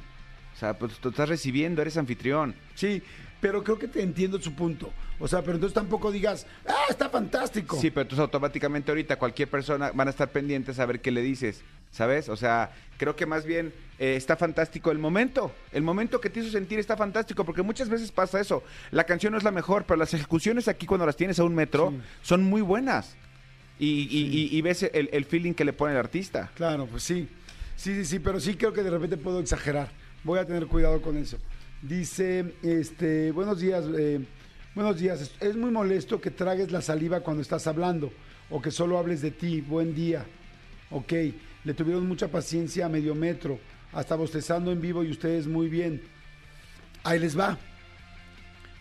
O 0.55 0.57
sea, 0.57 0.73
pues 0.77 0.93
tú 0.93 1.09
estás 1.09 1.29
recibiendo, 1.29 1.79
eres 1.83 1.95
anfitrión. 1.95 2.55
Sí, 2.73 3.03
pero 3.39 3.63
creo 3.63 3.77
que 3.77 3.87
te 3.87 4.01
entiendo 4.01 4.41
su 4.41 4.55
punto. 4.55 4.91
O 5.19 5.27
sea, 5.27 5.41
pero 5.41 5.53
entonces 5.53 5.75
tampoco 5.75 6.11
digas, 6.11 6.47
ah, 6.67 6.85
está 6.89 7.07
fantástico. 7.07 7.77
Sí, 7.79 7.91
pero 7.91 8.01
entonces 8.01 8.21
automáticamente 8.23 8.89
ahorita 8.89 9.17
cualquier 9.19 9.47
persona 9.47 9.91
van 9.93 10.07
a 10.07 10.11
estar 10.11 10.31
pendientes 10.31 10.79
a 10.79 10.87
ver 10.87 11.01
qué 11.01 11.11
le 11.11 11.21
dices, 11.21 11.61
¿sabes? 11.91 12.29
O 12.29 12.35
sea, 12.35 12.71
creo 12.97 13.15
que 13.15 13.27
más 13.27 13.45
bien 13.45 13.73
eh, 13.99 14.15
está 14.15 14.35
fantástico 14.35 14.89
el 14.89 14.97
momento. 14.97 15.53
El 15.71 15.83
momento 15.83 16.19
que 16.19 16.31
te 16.31 16.39
hizo 16.39 16.49
sentir 16.49 16.79
está 16.79 16.97
fantástico, 16.97 17.45
porque 17.45 17.61
muchas 17.61 17.89
veces 17.89 18.11
pasa 18.11 18.39
eso. 18.39 18.63
La 18.89 19.03
canción 19.03 19.33
no 19.33 19.37
es 19.37 19.43
la 19.43 19.51
mejor, 19.51 19.83
pero 19.85 19.97
las 19.97 20.15
ejecuciones 20.15 20.67
aquí 20.67 20.87
cuando 20.87 21.05
las 21.05 21.15
tienes 21.15 21.37
a 21.37 21.43
un 21.43 21.53
metro 21.53 21.91
Sí. 21.91 22.01
son 22.23 22.43
muy 22.43 22.61
buenas. 22.61 23.15
Y, 23.77 23.87
y- 24.09 24.27
y- 24.53 24.57
y 24.57 24.61
ves 24.61 24.83
el, 24.83 25.09
el 25.11 25.25
feeling 25.25 25.53
que 25.53 25.65
le 25.65 25.73
pone 25.73 25.93
el 25.93 25.99
artista. 25.99 26.51
Claro, 26.55 26.85
pues 26.87 27.03
sí. 27.03 27.27
Sí, 27.75 27.93
sí, 27.95 28.05
sí, 28.05 28.19
pero 28.19 28.39
sí 28.39 28.55
creo 28.55 28.71
que 28.71 28.83
de 28.83 28.89
repente 28.89 29.17
puedo 29.17 29.39
exagerar. 29.39 29.89
Voy 30.23 30.39
a 30.39 30.45
tener 30.45 30.65
cuidado 30.67 31.01
con 31.01 31.17
eso. 31.17 31.37
Dice, 31.81 32.53
este, 32.63 33.31
buenos 33.31 33.59
días, 33.59 33.83
eh, 33.97 34.21
buenos 34.73 34.97
días. 34.97 35.21
Es, 35.21 35.35
es 35.41 35.55
muy 35.57 35.71
molesto 35.71 36.21
que 36.21 36.31
tragues 36.31 36.71
la 36.71 36.81
saliva 36.81 37.19
cuando 37.19 37.41
estás 37.41 37.67
hablando 37.67 38.11
o 38.49 38.61
que 38.61 38.71
solo 38.71 38.97
hables 38.97 39.21
de 39.21 39.31
ti. 39.31 39.59
Buen 39.61 39.93
día. 39.93 40.25
Ok, 40.89 41.11
le 41.65 41.73
tuvieron 41.73 42.07
mucha 42.07 42.29
paciencia 42.29 42.85
a 42.85 42.89
medio 42.89 43.13
metro, 43.13 43.59
hasta 43.91 44.15
bostezando 44.15 44.71
en 44.71 44.79
vivo 44.79 45.03
y 45.03 45.11
ustedes 45.11 45.47
muy 45.47 45.67
bien. 45.67 46.01
Ahí 47.03 47.19
les 47.19 47.37
va. 47.37 47.57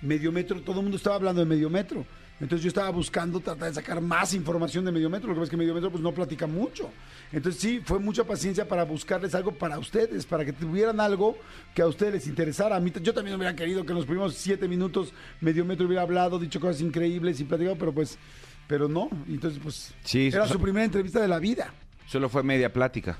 Medio 0.03 0.31
metro, 0.33 0.61
todo 0.61 0.77
el 0.77 0.83
mundo 0.83 0.97
estaba 0.99 1.17
hablando 1.17 1.41
de 1.41 1.47
medio 1.47 1.69
metro. 1.69 2.07
Entonces 2.41 2.65
yo 2.65 2.69
estaba 2.69 2.91
buscando 2.91 3.39
tratar 3.39 3.69
de 3.69 3.75
sacar 3.75 4.01
más 4.01 4.35
información 4.35 4.85
de 4.85 4.91
medio 4.91 5.09
metro. 5.09 5.29
Lo 5.29 5.35
que 5.35 5.39
pasa 5.41 5.45
es 5.45 5.51
que 5.51 5.57
medio 5.57 5.75
metro 5.75 5.91
pues 5.91 6.03
no 6.03 6.13
platica 6.13 6.47
mucho. 6.47 6.91
Entonces 7.33 7.61
sí, 7.61 7.81
fue 7.85 7.99
mucha 8.01 8.25
paciencia 8.25 8.67
para 8.67 8.85
buscarles 8.85 9.35
algo 9.35 9.53
para 9.53 9.79
ustedes, 9.79 10.27
para 10.27 10.45
que 10.45 10.53
tuvieran 10.53 11.01
algo 11.01 11.39
que 11.75 11.83
a 11.83 11.87
ustedes 11.87 12.13
les 12.15 12.27
interesara. 12.27 12.77
A 12.77 12.81
mí, 12.81 12.93
yo 13.03 13.15
también 13.15 13.37
hubiera 13.37 13.55
querido 13.55 13.85
que 13.85 13.93
en 13.93 13.99
los 13.99 14.07
primeros 14.07 14.35
siete 14.35 14.67
minutos 14.67 15.13
medio 15.41 15.65
metro 15.65 15.87
hubiera 15.87 16.03
hablado, 16.03 16.39
dicho 16.39 16.59
cosas 16.59 16.81
increíbles 16.81 17.39
y 17.41 17.45
platicado, 17.45 17.77
pero 17.77 17.93
pues, 17.93 18.19
pero 18.67 18.89
no. 18.89 19.09
Entonces 19.29 19.61
pues 19.63 19.95
Sí, 20.03 20.29
era 20.29 20.49
su 20.49 20.61
primera 20.61 20.85
entrevista 20.85 21.21
de 21.21 21.29
la 21.29 21.39
vida. 21.39 21.73
Solo 22.07 22.29
fue 22.29 22.43
media 22.43 22.73
plática. 22.73 23.17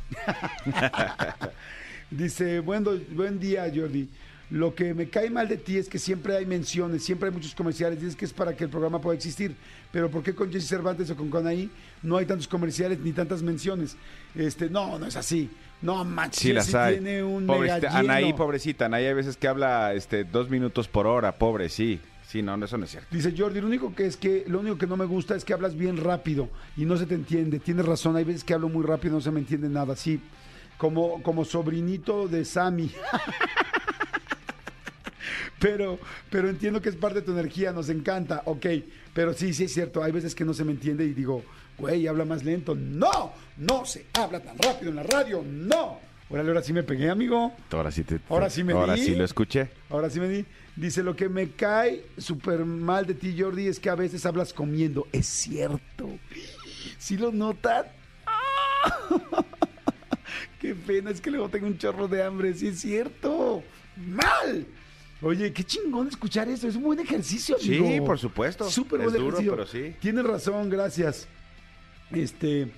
Dice, 2.11 2.61
buen, 2.61 2.85
buen 3.15 3.41
día, 3.41 3.71
Jordi. 3.75 4.09
Lo 4.51 4.75
que 4.75 4.93
me 4.95 5.09
cae 5.09 5.31
mal 5.31 5.49
de 5.49 5.57
ti 5.57 5.79
es 5.79 5.89
que 5.89 5.99
siempre 5.99 6.37
hay 6.37 6.47
menciones, 6.47 7.03
siempre 7.03 7.29
hay 7.29 7.35
muchos 7.35 7.55
comerciales. 7.55 8.01
Dices 8.01 8.15
que 8.15 8.25
es 8.25 8.33
para 8.33 8.55
que 8.55 8.65
el 8.65 8.71
programa 8.71 9.01
pueda 9.01 9.17
existir. 9.17 9.57
Pero 9.91 10.11
¿por 10.11 10.23
qué 10.23 10.35
con 10.35 10.53
Jesse 10.53 10.69
Cervantes 10.69 11.11
o 11.11 11.17
con 11.17 11.31
Conaí 11.31 11.71
no 12.03 12.17
hay 12.17 12.27
tantos 12.27 12.47
comerciales 12.47 12.99
ni 13.01 13.13
tantas 13.13 13.43
menciones? 13.43 13.97
Este, 14.35 14.69
no, 14.69 14.99
no 14.99 15.07
es 15.07 15.17
así. 15.17 15.51
No, 15.81 16.05
manches, 16.05 16.41
Sí 16.41 16.53
las 16.53 16.75
hay. 16.75 16.95
tiene 16.95 17.23
un 17.23 17.47
Pobrecita, 17.47 17.77
mega 17.77 18.01
lleno. 18.01 18.13
Anaí, 18.13 18.33
pobrecita. 18.33 18.87
Anaí 18.87 19.07
hay 19.07 19.15
veces 19.15 19.37
que 19.37 19.49
habla 19.49 19.93
este, 19.95 20.25
dos 20.25 20.51
minutos 20.51 20.89
por 20.89 21.07
hora. 21.07 21.33
Pobre, 21.33 21.69
sí. 21.69 22.01
Sí, 22.27 22.43
no, 22.43 22.57
no, 22.57 22.65
eso 22.65 22.77
no 22.79 22.85
es 22.85 22.91
cierto. 22.91 23.09
Dice 23.15 23.33
Jordi, 23.37 23.61
lo 23.61 23.67
único 23.67 23.95
que 23.95 24.07
es 24.07 24.17
que 24.17 24.45
lo 24.49 24.61
único 24.61 24.77
que 24.77 24.87
no 24.87 24.97
me 24.97 25.05
gusta 25.05 25.37
es 25.37 25.45
que 25.45 25.53
hablas 25.53 25.77
bien 25.77 25.97
rápido 25.99 26.49
y 26.77 26.85
no 26.85 26.97
se 26.97 27.07
te 27.07 27.15
entiende. 27.15 27.61
Tienes 27.61 27.87
razón, 27.87 28.17
hay 28.17 28.25
veces 28.25 28.43
que 28.45 28.55
hablo 28.55 28.69
muy 28.69 28.85
rápido 28.85 29.15
y 29.15 29.19
no 29.19 29.21
se 29.21 29.31
me 29.31 29.41
entiende 29.41 29.69
nada. 29.69 29.95
Sí, 29.95 30.21
como, 30.77 31.23
como 31.23 31.45
sobrinito 31.45 32.27
de 32.27 32.45
Sammy. 32.45 32.91
pero, 35.59 35.99
pero 36.31 36.49
entiendo 36.49 36.81
que 36.81 36.89
es 36.89 36.97
parte 36.97 37.21
de 37.21 37.27
tu 37.27 37.33
energía, 37.33 37.73
nos 37.73 37.89
encanta, 37.89 38.43
ok. 38.47 38.67
Pero 39.13 39.33
sí, 39.33 39.55
sí 39.55 39.65
es 39.65 39.73
cierto, 39.75 40.03
hay 40.03 40.13
veces 40.13 40.35
que 40.35 40.45
no 40.45 40.55
se 40.55 40.65
me 40.65 40.73
entiende 40.73 41.05
y 41.05 41.15
digo, 41.15 41.43
güey, 41.79 42.07
habla 42.07 42.25
más 42.25 42.45
lento. 42.45 42.75
No, 42.75 43.33
no 43.57 43.85
se 43.87 44.07
habla 44.15 44.41
tan 44.41 44.59
rápido 44.59 44.91
en 44.91 44.97
la 44.97 45.03
radio, 45.05 45.43
no. 45.47 46.01
Órale, 46.31 46.49
ahora 46.49 46.63
sí 46.63 46.73
me 46.73 46.83
pegué, 46.83 47.11
amigo. 47.11 47.53
Ahora 47.71 47.91
sí 47.91 48.03
te, 48.03 48.19
Ahora 48.29 48.49
sí 48.51 48.65
me 48.65 48.73
Ahora 48.73 48.95
di. 48.95 49.05
sí 49.05 49.15
lo 49.15 49.25
escuché. 49.25 49.69
Ahora 49.91 50.09
sí 50.11 50.19
me 50.21 50.29
di. 50.29 50.45
Dice, 50.75 51.03
lo 51.05 51.15
que 51.15 51.29
me 51.29 51.51
cae 51.51 52.03
súper 52.19 52.65
mal 52.65 53.07
de 53.07 53.15
ti, 53.15 53.37
Jordi, 53.39 53.69
es 53.69 53.79
que 53.79 53.91
a 53.91 53.95
veces 53.95 54.27
hablas 54.27 54.53
comiendo. 54.53 55.07
Es 55.13 55.27
cierto. 55.27 56.09
¿Sí 56.99 57.17
lo 57.17 57.31
notan? 57.31 57.85
Qué 60.61 60.75
pena, 60.75 61.11
es 61.11 61.21
que 61.21 61.31
luego 61.31 61.49
tengo 61.49 61.67
un 61.67 61.79
chorro 61.79 62.09
de 62.09 62.23
hambre. 62.23 62.55
Sí 62.55 62.69
es 62.69 62.81
cierto. 62.81 63.63
Mal. 63.97 64.67
Oye, 65.23 65.53
qué 65.53 65.65
chingón 65.65 66.09
escuchar 66.09 66.49
eso. 66.49 66.69
Es 66.69 66.77
un 66.77 66.83
buen 66.83 67.01
ejercicio, 67.01 67.57
amigo. 67.57 67.87
Sí, 67.87 68.01
por 68.01 68.19
supuesto. 68.19 68.69
Súper 68.71 69.01
buen 69.01 69.13
duro, 69.15 69.39
ejercicio. 69.39 69.53
pero 69.53 69.67
sí. 69.67 69.97
Tienes 70.01 70.25
razón, 70.25 70.69
gracias. 70.69 71.29
Este, 72.11 72.71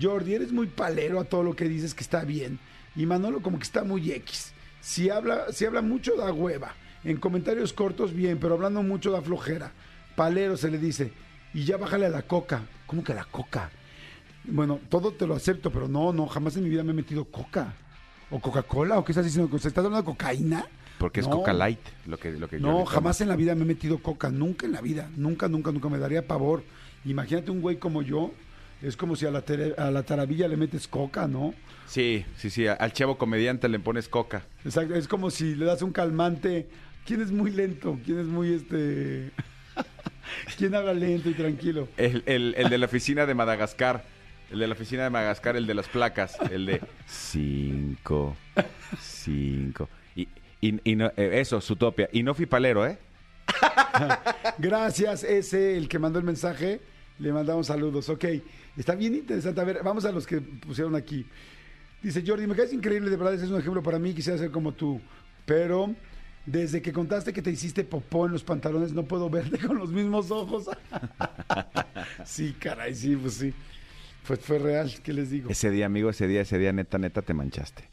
Jordi, 0.00 0.34
eres 0.34 0.52
muy 0.52 0.66
palero 0.66 1.20
a 1.20 1.24
todo 1.24 1.42
lo 1.42 1.54
que 1.54 1.68
dices 1.68 1.94
que 1.94 2.02
está 2.02 2.24
bien. 2.24 2.58
Y 2.96 3.06
Manolo 3.06 3.40
como 3.40 3.58
que 3.58 3.64
está 3.64 3.84
muy 3.84 4.10
X. 4.10 4.52
Si 4.80 5.10
habla, 5.10 5.52
si 5.52 5.64
habla 5.64 5.82
mucho 5.82 6.16
da 6.16 6.32
hueva. 6.32 6.74
En 7.04 7.16
comentarios 7.18 7.72
cortos 7.72 8.12
bien, 8.12 8.38
pero 8.38 8.54
hablando 8.54 8.82
mucho 8.82 9.10
da 9.10 9.22
flojera. 9.22 9.72
Palero 10.16 10.56
se 10.56 10.70
le 10.70 10.78
dice. 10.78 11.12
Y 11.54 11.64
ya 11.64 11.76
bájale 11.76 12.06
a 12.06 12.10
la 12.10 12.22
coca. 12.22 12.62
¿Cómo 12.86 13.04
que 13.04 13.12
a 13.12 13.16
la 13.16 13.24
coca? 13.24 13.70
Bueno, 14.44 14.80
todo 14.88 15.12
te 15.12 15.26
lo 15.26 15.34
acepto, 15.34 15.70
pero 15.70 15.86
no, 15.88 16.12
no, 16.12 16.26
jamás 16.26 16.56
en 16.56 16.64
mi 16.64 16.70
vida 16.70 16.82
me 16.82 16.90
he 16.90 16.94
metido 16.94 17.24
coca. 17.24 17.74
¿O 18.30 18.40
Coca-Cola? 18.40 18.98
¿O 18.98 19.04
qué 19.04 19.12
estás 19.12 19.24
diciendo? 19.24 19.54
¿Estás 19.56 19.76
hablando 19.78 19.98
de 19.98 20.04
cocaína? 20.04 20.66
Porque 21.00 21.20
es 21.20 21.26
No. 21.28 21.38
Coca 21.38 21.54
Light 21.54 21.80
lo 22.06 22.18
que, 22.18 22.30
lo 22.32 22.46
que 22.46 22.60
yo 22.60 22.66
No, 22.66 22.84
jamás 22.84 23.22
en 23.22 23.28
la 23.28 23.34
vida 23.36 23.54
me 23.54 23.62
he 23.62 23.66
metido 23.66 23.98
coca, 24.00 24.28
nunca 24.30 24.66
en 24.66 24.72
la 24.72 24.82
vida, 24.82 25.08
nunca, 25.16 25.48
nunca, 25.48 25.72
nunca 25.72 25.88
me 25.88 25.98
daría 25.98 26.26
pavor. 26.26 26.62
Imagínate 27.06 27.50
un 27.50 27.62
güey 27.62 27.78
como 27.78 28.02
yo, 28.02 28.32
es 28.82 28.98
como 28.98 29.16
si 29.16 29.24
a 29.24 29.30
la, 29.30 29.42
tere- 29.42 29.74
a 29.78 29.90
la 29.90 30.02
taravilla 30.02 30.46
le 30.46 30.58
metes 30.58 30.86
coca, 30.86 31.26
¿no? 31.26 31.54
Sí, 31.86 32.26
sí, 32.36 32.50
sí. 32.50 32.66
Al 32.66 32.92
chavo 32.92 33.16
comediante 33.16 33.66
le 33.70 33.80
pones 33.80 34.08
Coca. 34.08 34.44
Exacto, 34.64 34.94
es 34.94 35.08
como 35.08 35.30
si 35.30 35.54
le 35.54 35.64
das 35.64 35.80
un 35.82 35.90
calmante. 35.90 36.68
¿Quién 37.06 37.22
es 37.22 37.32
muy 37.32 37.50
lento? 37.50 37.98
¿Quién 38.04 38.18
es 38.20 38.26
muy 38.26 38.52
este... 38.52 39.30
¿Quién 40.58 40.74
habla 40.74 40.92
lento 40.92 41.30
y 41.30 41.34
tranquilo? 41.34 41.88
El, 41.96 42.22
el- 42.26 42.54
el 42.58 42.68
de 42.68 42.76
la 42.78 42.86
oficina 42.86 43.24
de 43.26 43.34
Madagascar. 43.34 44.04
El 44.50 44.58
de 44.58 44.66
la 44.68 44.74
oficina 44.74 45.02
de 45.04 45.10
Madagascar, 45.10 45.56
el 45.56 45.66
de 45.66 45.74
las 45.74 45.88
placas. 45.88 46.36
El 46.50 46.66
de 46.66 46.80
cinco, 47.06 48.36
cinco. 49.00 49.88
Y, 50.60 50.90
y, 50.90 50.96
no, 50.96 51.06
eh, 51.16 51.40
eso, 51.40 51.60
su 51.60 51.76
topia. 51.76 52.08
Y 52.12 52.22
no 52.22 52.34
fui 52.34 52.46
palero, 52.46 52.86
¿eh? 52.86 52.98
Gracias, 54.58 55.24
ese, 55.24 55.76
el 55.76 55.88
que 55.88 55.98
mandó 55.98 56.18
el 56.18 56.24
mensaje. 56.24 56.80
Le 57.18 57.32
mandamos 57.32 57.66
saludos. 57.66 58.08
Ok, 58.08 58.24
está 58.76 58.94
bien 58.94 59.14
interesante. 59.14 59.60
A 59.60 59.64
ver, 59.64 59.80
vamos 59.82 60.04
a 60.04 60.12
los 60.12 60.26
que 60.26 60.40
pusieron 60.40 60.94
aquí. 60.96 61.26
Dice 62.02 62.22
Jordi, 62.26 62.46
me 62.46 62.56
caes 62.56 62.72
increíble, 62.72 63.10
de 63.10 63.16
verdad, 63.16 63.34
ese 63.34 63.44
es 63.44 63.50
un 63.50 63.58
ejemplo 63.58 63.82
para 63.82 63.98
mí. 63.98 64.14
Quisiera 64.14 64.38
ser 64.38 64.50
como 64.50 64.72
tú. 64.72 65.00
Pero 65.44 65.94
desde 66.46 66.80
que 66.80 66.92
contaste 66.92 67.32
que 67.32 67.42
te 67.42 67.50
hiciste 67.50 67.84
popó 67.84 68.26
en 68.26 68.32
los 68.32 68.42
pantalones, 68.42 68.92
no 68.92 69.04
puedo 69.04 69.28
verte 69.28 69.58
con 69.66 69.78
los 69.78 69.90
mismos 69.90 70.30
ojos. 70.30 70.70
sí, 72.24 72.54
caray, 72.58 72.94
sí, 72.94 73.16
pues 73.16 73.34
sí. 73.34 73.52
Pues 74.26 74.40
fue 74.40 74.58
real, 74.58 74.92
¿qué 75.02 75.12
les 75.12 75.30
digo? 75.30 75.50
Ese 75.50 75.70
día, 75.70 75.86
amigo, 75.86 76.10
ese 76.10 76.28
día, 76.28 76.42
ese 76.42 76.58
día, 76.58 76.72
neta, 76.72 76.98
neta, 76.98 77.22
te 77.22 77.34
manchaste. 77.34 77.84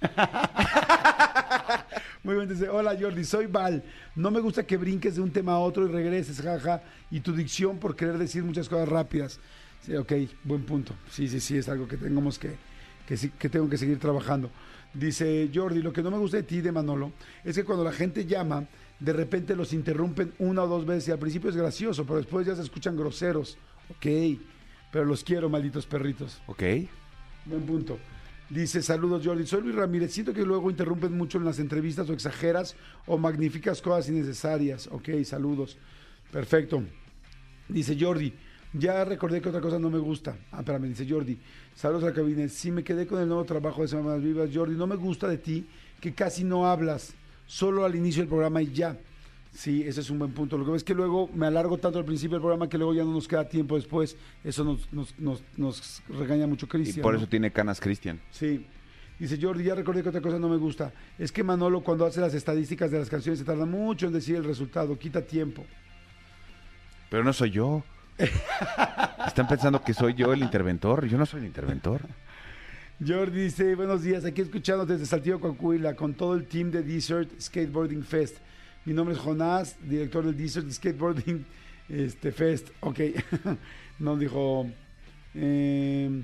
Muy 2.24 2.36
bien, 2.36 2.50
dice, 2.50 2.70
hola 2.70 2.98
Jordi, 3.00 3.24
soy 3.24 3.48
Val. 3.48 3.84
No 4.16 4.32
me 4.32 4.40
gusta 4.40 4.66
que 4.66 4.78
brinques 4.78 5.16
de 5.16 5.22
un 5.22 5.32
tema 5.32 5.54
a 5.54 5.60
otro 5.60 5.86
y 5.88 5.92
regreses, 5.92 6.42
jaja. 6.42 6.82
Y 7.12 7.20
tu 7.20 7.34
dicción 7.34 7.78
por 7.78 7.96
querer 7.96 8.18
decir 8.18 8.44
muchas 8.44 8.70
cosas 8.70 8.90
rápidas. 8.90 9.40
Sí, 9.86 9.96
ok, 9.96 10.14
buen 10.44 10.64
punto. 10.64 10.94
Sí, 11.10 11.28
sí, 11.28 11.40
sí, 11.40 11.58
es 11.58 11.70
algo 11.70 11.88
que 11.88 11.98
tengamos 11.98 12.40
que, 12.40 12.56
que, 13.08 13.16
que 13.38 13.50
tengo 13.50 13.70
que 13.70 13.78
seguir 13.78 14.00
trabajando. 14.00 14.50
Dice 14.94 15.50
Jordi, 15.54 15.82
lo 15.82 15.94
que 15.94 16.02
no 16.02 16.12
me 16.12 16.18
gusta 16.18 16.38
de 16.38 16.44
ti, 16.44 16.62
de 16.62 16.72
Manolo, 16.72 17.12
es 17.44 17.56
que 17.56 17.64
cuando 17.64 17.84
la 17.84 17.92
gente 17.92 18.26
llama, 18.26 18.66
de 19.00 19.14
repente 19.14 19.56
los 19.56 19.74
interrumpen 19.74 20.34
una 20.40 20.64
o 20.64 20.68
dos 20.68 20.86
veces 20.86 21.10
y 21.10 21.12
al 21.12 21.20
principio 21.20 21.50
es 21.50 21.56
gracioso, 21.56 22.06
pero 22.06 22.18
después 22.18 22.48
ya 22.48 22.56
se 22.56 22.64
escuchan 22.64 22.96
groseros. 22.98 23.58
Ok, 23.90 24.08
pero 24.92 25.06
los 25.06 25.24
quiero, 25.24 25.50
malditos 25.50 25.86
perritos. 25.86 26.42
¿Ok? 26.48 26.64
Buen 27.46 27.64
punto. 27.66 27.98
Dice, 28.50 28.82
saludos 28.82 29.26
Jordi, 29.26 29.46
soy 29.46 29.62
Luis 29.62 29.76
Ramírez. 29.76 30.14
Siento 30.14 30.34
que 30.34 30.44
luego 30.44 30.70
interrumpen 30.70 31.12
mucho 31.18 31.38
en 31.38 31.44
las 31.44 31.60
entrevistas 31.60 32.10
o 32.10 32.14
exageras 32.14 32.76
o 33.06 33.18
magnificas 33.18 33.82
cosas 33.82 34.08
innecesarias. 34.08 34.88
Ok, 34.88 35.10
saludos. 35.26 35.78
Perfecto. 36.32 36.82
Dice 37.68 37.98
Jordi, 38.00 38.34
ya 38.72 39.04
recordé 39.04 39.42
que 39.42 39.50
otra 39.50 39.60
cosa 39.60 39.78
no 39.78 39.90
me 39.90 39.98
gusta. 39.98 40.38
Ah, 40.52 40.60
espérame, 40.60 40.88
dice 40.88 41.06
Jordi. 41.10 41.38
Saludos 41.76 42.04
a 42.04 42.08
la 42.08 42.14
cabina. 42.14 42.48
Sí, 42.48 42.72
me 42.72 42.86
quedé 42.86 43.06
con 43.06 43.20
el 43.20 43.28
nuevo 43.28 43.44
trabajo 43.44 43.82
de 43.82 43.90
Semanas 43.90 44.24
Vivas. 44.24 44.50
Jordi, 44.54 44.76
no 44.76 44.88
me 44.88 44.96
gusta 44.96 45.28
de 45.28 45.40
ti 45.40 45.68
que 46.00 46.14
casi 46.14 46.46
no 46.46 46.68
hablas, 46.68 47.16
solo 47.46 47.84
al 47.84 47.96
inicio 47.96 48.22
del 48.22 48.30
programa 48.30 48.62
y 48.62 48.72
ya. 48.72 48.98
Sí, 49.52 49.84
ese 49.84 50.02
es 50.02 50.10
un 50.10 50.20
buen 50.20 50.32
punto. 50.34 50.58
Lo 50.58 50.66
que 50.66 50.72
ves 50.72 50.82
es 50.82 50.84
que 50.84 50.94
luego 50.94 51.30
me 51.34 51.48
alargo 51.48 51.78
tanto 51.78 51.98
al 51.98 52.06
principio 52.06 52.36
del 52.36 52.42
programa 52.42 52.70
que 52.70 52.78
luego 52.78 52.94
ya 52.94 53.04
no 53.04 53.12
nos 53.12 53.28
queda 53.28 53.48
tiempo 53.48 53.76
después. 53.76 54.16
Eso 54.44 54.64
nos, 54.64 54.92
nos, 54.94 55.18
nos, 55.18 55.42
nos 55.58 56.04
regaña 56.10 56.46
mucho 56.46 56.66
Y 56.68 56.70
Cristian. 56.70 57.02
por 57.02 57.14
¿no? 57.14 57.20
eso 57.20 57.28
tiene 57.28 57.52
canas 57.52 57.80
Cristian. 57.80 58.20
Sí. 58.30 58.66
Dice 59.20 59.40
Jordi, 59.42 59.64
ya 59.64 59.74
recordé 59.74 60.04
que 60.04 60.10
otra 60.10 60.22
cosa 60.22 60.38
no 60.38 60.48
me 60.48 60.58
gusta. 60.58 60.94
Es 61.18 61.32
que 61.32 61.44
Manolo 61.44 61.82
cuando 61.82 62.06
hace 62.06 62.22
las 62.22 62.36
estadísticas 62.36 62.92
de 62.92 63.00
las 63.00 63.10
canciones 63.10 63.40
se 63.40 63.46
tarda 63.46 63.66
mucho 63.66 64.06
en 64.06 64.14
decir 64.14 64.36
el 64.36 64.44
resultado, 64.44 64.98
quita 65.00 65.22
tiempo. 65.24 65.66
Pero 67.10 67.24
no 67.24 67.34
soy 67.34 67.50
yo. 67.52 67.84
Están 69.26 69.48
pensando 69.48 69.82
que 69.84 69.94
soy 69.94 70.14
yo 70.14 70.34
el 70.34 70.42
interventor. 70.42 71.08
Yo 71.08 71.18
no 71.18 71.26
soy 71.26 71.40
el 71.42 71.48
interventor. 71.48 72.02
Jordi 73.06 73.44
dice, 73.44 73.76
buenos 73.76 74.02
días, 74.02 74.26
aquí 74.26 74.42
escuchando 74.42 74.84
desde 74.86 75.06
Saltillo, 75.06 75.40
Coahuila, 75.40 75.96
con 75.96 76.16
todo 76.16 76.34
el 76.34 76.46
team 76.48 76.72
de 76.72 76.82
Desert 76.82 77.30
Skateboarding 77.40 78.04
Fest. 78.04 78.38
Mi 78.88 78.94
nombre 78.94 79.16
es 79.16 79.20
Jonás, 79.22 79.76
director 79.82 80.24
del 80.24 80.38
Desert 80.38 80.72
Skateboarding 80.72 81.46
este, 81.90 82.32
Fest. 82.32 82.70
Ok, 82.80 83.00
nos 84.00 84.18
dijo, 84.18 84.66
eh, 85.36 86.24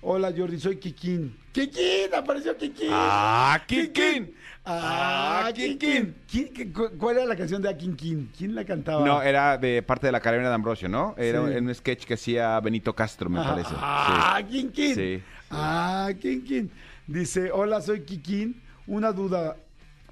hola 0.00 0.32
Jordi, 0.36 0.58
soy 0.58 0.78
Kikín. 0.78 1.36
¡Kikín! 1.52 2.12
¡Apareció 2.12 2.56
Kikín! 2.56 2.88
¡Ah, 2.90 3.62
Kikín! 3.64 4.34
¡Ah, 4.64 5.44
¡Ah, 5.46 5.52
Kikín! 5.52 6.16
¿Quién- 6.28 6.48
qué- 6.52 6.72
cu- 6.72 6.90
¿Cuál 6.98 7.18
era 7.18 7.26
la 7.26 7.36
canción 7.36 7.62
de 7.62 7.68
Akinkin? 7.68 8.28
¿Quién 8.36 8.56
la 8.56 8.64
cantaba? 8.64 9.06
No, 9.06 9.22
era 9.22 9.56
de 9.56 9.80
parte 9.84 10.08
de 10.08 10.12
la 10.12 10.18
Academia 10.18 10.48
de 10.48 10.54
Ambrosio, 10.56 10.88
¿no? 10.88 11.14
Era 11.16 11.46
Sí. 11.46 11.56
un, 11.58 11.68
un 11.68 11.74
sketch 11.76 12.06
que 12.06 12.14
hacía 12.14 12.58
Benito 12.58 12.92
Castro, 12.92 13.30
me 13.30 13.40
parece. 13.40 13.70
Ah, 13.76 14.42
Kikín. 14.50 14.94
Sí. 14.96 15.22
Ah, 15.48 16.10
Kikín. 16.20 16.72
Dice, 17.06 17.52
hola, 17.52 17.80
soy 17.80 18.00
Kikín. 18.00 18.60
Una 18.88 19.12
duda, 19.12 19.56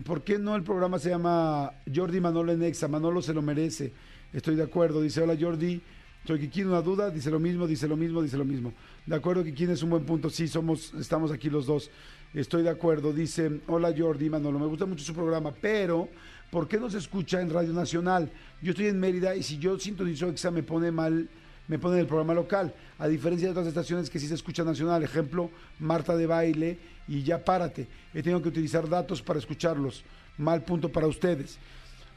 ¿por 0.05 0.23
qué 0.23 0.39
no 0.39 0.57
el 0.57 0.63
programa 0.63 0.99
se 0.99 1.11
llama 1.11 1.73
Jordi 1.93 2.21
Manolo 2.21 2.53
en 2.53 2.63
Exa? 2.63 2.89
Manolo 2.89 3.23
se 3.23 3.35
lo 3.35 3.43
merece. 3.43 3.93
Estoy 4.33 4.57
de 4.57 4.63
acuerdo. 4.63 5.03
Dice, 5.03 5.21
hola 5.21 5.37
Jordi, 5.39 5.81
soy 6.27 6.41
Kikín, 6.41 6.69
una 6.69 6.83
duda, 6.83 7.11
dice 7.11 7.31
lo 7.31 7.39
mismo, 7.39 7.67
dice 7.67 7.89
lo 7.89 7.97
mismo, 7.97 8.23
dice 8.23 8.37
lo 8.37 8.45
mismo. 8.45 8.73
De 9.07 9.17
acuerdo, 9.17 9.43
Kikín 9.45 9.71
es 9.71 9.83
un 9.83 9.91
buen 9.91 10.05
punto. 10.05 10.31
Sí, 10.31 10.49
somos, 10.49 10.95
estamos 10.95 11.33
aquí 11.33 11.51
los 11.51 11.67
dos. 11.67 11.91
Estoy 12.35 12.63
de 12.63 12.71
acuerdo. 12.71 13.13
Dice, 13.13 13.61
hola 13.67 13.93
Jordi 13.97 14.31
Manolo, 14.31 14.59
me 14.59 14.67
gusta 14.67 14.87
mucho 14.87 15.05
su 15.05 15.15
programa, 15.15 15.53
pero 15.61 16.09
¿por 16.51 16.69
qué 16.69 16.79
no 16.79 16.89
se 16.89 16.99
escucha 16.99 17.41
en 17.41 17.51
Radio 17.51 17.73
Nacional? 17.73 18.31
Yo 18.63 18.71
estoy 18.71 18.87
en 18.87 19.01
Mérida 19.01 19.35
y 19.35 19.43
si 19.43 19.59
yo 19.59 19.79
sintonizo 19.79 20.29
Exa 20.29 20.51
me 20.51 20.63
pone 20.63 20.91
mal 20.91 21.29
me 21.73 21.79
ponen 21.79 22.01
el 22.01 22.07
programa 22.07 22.35
local, 22.35 22.75
a 22.99 23.09
diferencia 23.09 23.49
de 23.49 23.53
otras 23.53 23.67
estaciones 23.67 24.11
que 24.11 24.19
sí 24.19 24.29
se 24.29 24.35
escucha 24.35 24.63
nacional, 24.63 25.03
ejemplo, 25.03 25.51
Marta 25.79 26.15
de 26.15 26.27
Baile 26.27 26.77
y 27.09 27.23
Ya 27.23 27.43
Párate. 27.43 27.87
He 28.13 28.23
tenido 28.23 28.43
que 28.43 28.51
utilizar 28.51 28.87
datos 28.87 29.23
para 29.23 29.39
escucharlos. 29.39 30.05
Mal 30.37 30.63
punto 30.65 30.91
para 30.91 31.07
ustedes. 31.07 31.59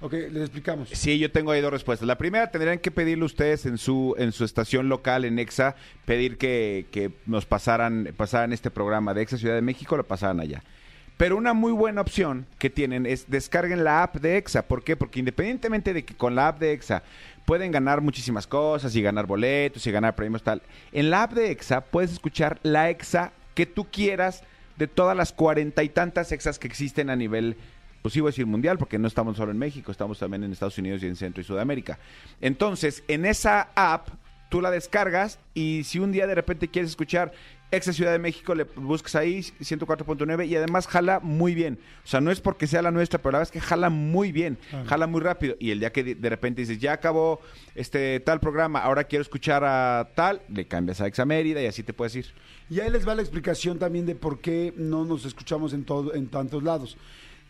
Ok, 0.02 0.12
les 0.12 0.42
explicamos. 0.42 0.90
Sí, 0.90 1.18
yo 1.18 1.32
tengo 1.32 1.52
ahí 1.52 1.62
dos 1.62 1.72
respuestas. 1.72 2.06
La 2.06 2.18
primera, 2.18 2.52
tendrían 2.52 2.80
que 2.80 2.92
pedirle 2.92 3.24
ustedes 3.24 3.66
en 3.66 3.78
su 3.78 4.14
en 4.18 4.34
su 4.34 4.44
estación 4.44 4.90
local, 4.90 5.24
en 5.24 5.40
EXA, 5.40 5.78
pedir 6.04 6.38
que, 6.38 6.88
que 6.92 7.14
nos 7.26 7.46
pasaran, 7.46 8.14
pasaran 8.18 8.52
este 8.52 8.70
programa 8.72 9.14
de 9.14 9.22
EXA 9.22 9.38
Ciudad 9.38 9.56
de 9.56 9.62
México, 9.62 9.96
lo 9.96 10.06
pasaran 10.06 10.42
allá. 10.42 10.64
Pero 11.16 11.38
una 11.38 11.54
muy 11.54 11.72
buena 11.72 12.02
opción 12.02 12.46
que 12.60 12.70
tienen 12.70 13.06
es 13.06 13.30
descarguen 13.30 13.86
la 13.86 14.04
app 14.04 14.18
de 14.18 14.36
EXA. 14.36 14.64
¿Por 14.64 14.84
qué? 14.84 14.98
Porque 14.98 15.20
independientemente 15.20 15.94
de 15.94 16.04
que 16.04 16.14
con 16.14 16.36
la 16.36 16.50
app 16.50 16.60
de 16.60 16.74
EXA 16.74 17.04
pueden 17.46 17.72
ganar 17.72 18.02
muchísimas 18.02 18.48
cosas 18.48 18.96
y 18.96 19.02
ganar 19.02 19.28
boletos 19.28 19.86
y 19.88 19.92
ganar 19.92 20.16
premios 20.16 20.44
tal, 20.44 20.62
en 20.92 21.10
la 21.10 21.24
app 21.24 21.34
de 21.34 21.52
EXA 21.52 21.82
puedes 21.82 22.12
escuchar 22.12 22.60
la 22.64 22.90
EXA 22.90 23.32
que 23.54 23.66
tú 23.66 23.86
quieras 23.86 24.44
de 24.78 24.88
todas 24.88 25.16
las 25.16 25.32
cuarenta 25.32 25.84
y 25.84 25.90
tantas 25.90 26.32
EXAs 26.32 26.60
que 26.60 26.68
existen 26.68 27.10
a 27.10 27.16
nivel 27.16 27.56
pues 28.06 28.14
voy 28.18 28.28
a 28.28 28.30
decir 28.30 28.46
mundial, 28.46 28.78
porque 28.78 29.00
no 29.00 29.08
estamos 29.08 29.36
solo 29.36 29.52
en 29.52 29.58
México, 29.58 29.92
estamos 29.92 30.20
también 30.20 30.44
en 30.44 30.52
Estados 30.52 30.78
Unidos 30.78 31.02
y 31.02 31.08
en 31.08 31.16
Centro 31.16 31.42
y 31.42 31.44
Sudamérica. 31.44 31.98
Entonces, 32.40 33.04
en 33.08 33.26
esa 33.26 33.70
app, 33.74 34.10
tú 34.50 34.62
la 34.62 34.70
descargas 34.70 35.40
y 35.56 35.82
si 35.86 35.98
un 35.98 36.12
día 36.12 36.28
de 36.28 36.36
repente 36.36 36.68
quieres 36.68 36.92
escuchar 36.92 37.32
Exa 37.72 37.94
Ciudad 37.94 38.12
de 38.12 38.20
México, 38.20 38.56
le 38.56 38.64
buscas 38.64 39.16
ahí 39.16 39.40
104.9 39.40 40.48
y 40.48 40.56
además 40.56 40.88
jala 40.88 41.20
muy 41.20 41.56
bien. 41.56 41.80
O 42.04 42.08
sea, 42.08 42.22
no 42.22 42.32
es 42.32 42.40
porque 42.40 42.68
sea 42.68 42.82
la 42.82 42.92
nuestra, 42.92 43.20
pero 43.20 43.34
la 43.34 43.40
verdad 43.40 43.54
es 43.54 43.62
que 43.62 43.66
jala 43.66 43.90
muy 43.90 44.32
bien, 44.32 44.58
jala 44.86 45.08
muy 45.08 45.22
rápido. 45.22 45.56
Y 45.60 45.72
el 45.72 45.80
día 45.80 45.92
que 45.92 46.04
de, 46.04 46.16
de 46.16 46.30
repente 46.30 46.62
dices, 46.62 46.80
ya 46.80 46.94
acabó 46.94 47.42
este 47.74 48.20
tal 48.22 48.40
programa, 48.40 48.80
ahora 48.80 49.04
quiero 49.04 49.24
escuchar 49.24 49.64
a 49.66 50.10
tal, 50.16 50.42
le 50.48 50.68
cambias 50.68 51.02
a 51.02 51.08
Exa 51.08 51.26
Mérida 51.26 51.62
y 51.62 51.66
así 51.66 51.84
te 51.84 51.94
puedes 51.94 52.16
ir. 52.16 52.26
Y 52.70 52.80
ahí 52.80 52.90
les 52.90 53.08
va 53.08 53.16
la 53.16 53.22
explicación 53.22 53.78
también 53.78 54.06
de 54.06 54.16
por 54.16 54.40
qué 54.40 54.74
no 54.76 55.06
nos 55.06 55.26
escuchamos 55.26 55.74
en, 55.74 55.84
todo, 55.84 56.14
en 56.14 56.28
tantos 56.28 56.64
lados 56.64 56.98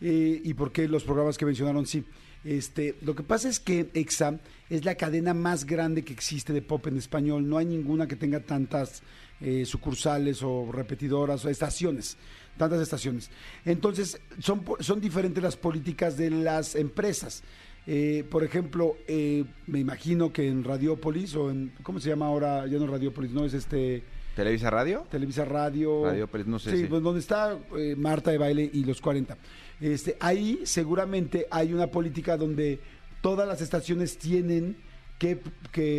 eh, 0.00 0.40
y 0.42 0.54
por 0.54 0.72
qué 0.72 0.88
los 0.88 1.04
programas 1.04 1.38
que 1.38 1.46
mencionaron 1.46 1.86
sí. 1.86 2.04
Este, 2.44 2.94
lo 3.02 3.14
que 3.14 3.22
pasa 3.22 3.48
es 3.48 3.58
que 3.58 3.88
EXA 3.94 4.38
es 4.70 4.84
la 4.84 4.94
cadena 4.94 5.34
más 5.34 5.64
grande 5.64 6.04
que 6.04 6.12
existe 6.12 6.52
de 6.52 6.62
pop 6.62 6.86
en 6.86 6.96
español. 6.96 7.48
No 7.48 7.58
hay 7.58 7.66
ninguna 7.66 8.06
que 8.06 8.16
tenga 8.16 8.40
tantas 8.40 9.02
eh, 9.40 9.64
sucursales 9.64 10.42
o 10.42 10.70
repetidoras 10.72 11.44
o 11.44 11.48
estaciones, 11.48 12.16
tantas 12.56 12.80
estaciones. 12.80 13.30
Entonces, 13.64 14.20
son, 14.38 14.64
son 14.80 15.00
diferentes 15.00 15.42
las 15.42 15.56
políticas 15.56 16.16
de 16.16 16.30
las 16.30 16.74
empresas. 16.74 17.42
Eh, 17.86 18.24
por 18.28 18.42
ejemplo, 18.42 18.96
eh, 19.06 19.44
me 19.68 19.78
imagino 19.78 20.32
que 20.32 20.48
en 20.48 20.64
Radiopolis 20.64 21.36
o 21.36 21.50
en, 21.50 21.72
¿cómo 21.82 22.00
se 22.00 22.08
llama 22.08 22.26
ahora? 22.26 22.66
Ya 22.66 22.78
no 22.78 22.86
Radiopolis, 22.86 23.30
no 23.30 23.44
es 23.44 23.54
este... 23.54 24.02
¿Televisa 24.34 24.70
Radio? 24.70 25.06
Televisa 25.08 25.44
Radio. 25.44 26.04
Radiopolis, 26.04 26.46
no 26.46 26.58
sé 26.58 26.76
Sí, 26.76 26.84
pues 26.84 27.02
donde 27.02 27.20
está 27.20 27.56
eh, 27.78 27.94
Marta 27.96 28.32
de 28.32 28.38
Baile 28.38 28.68
y 28.70 28.84
los 28.84 29.00
40. 29.00 29.38
Este, 29.80 30.16
ahí 30.20 30.60
seguramente 30.64 31.46
hay 31.50 31.72
una 31.72 31.88
política 31.88 32.36
donde 32.36 32.80
todas 33.20 33.46
las 33.46 33.60
estaciones 33.60 34.18
tienen 34.18 34.76
que, 35.18 35.40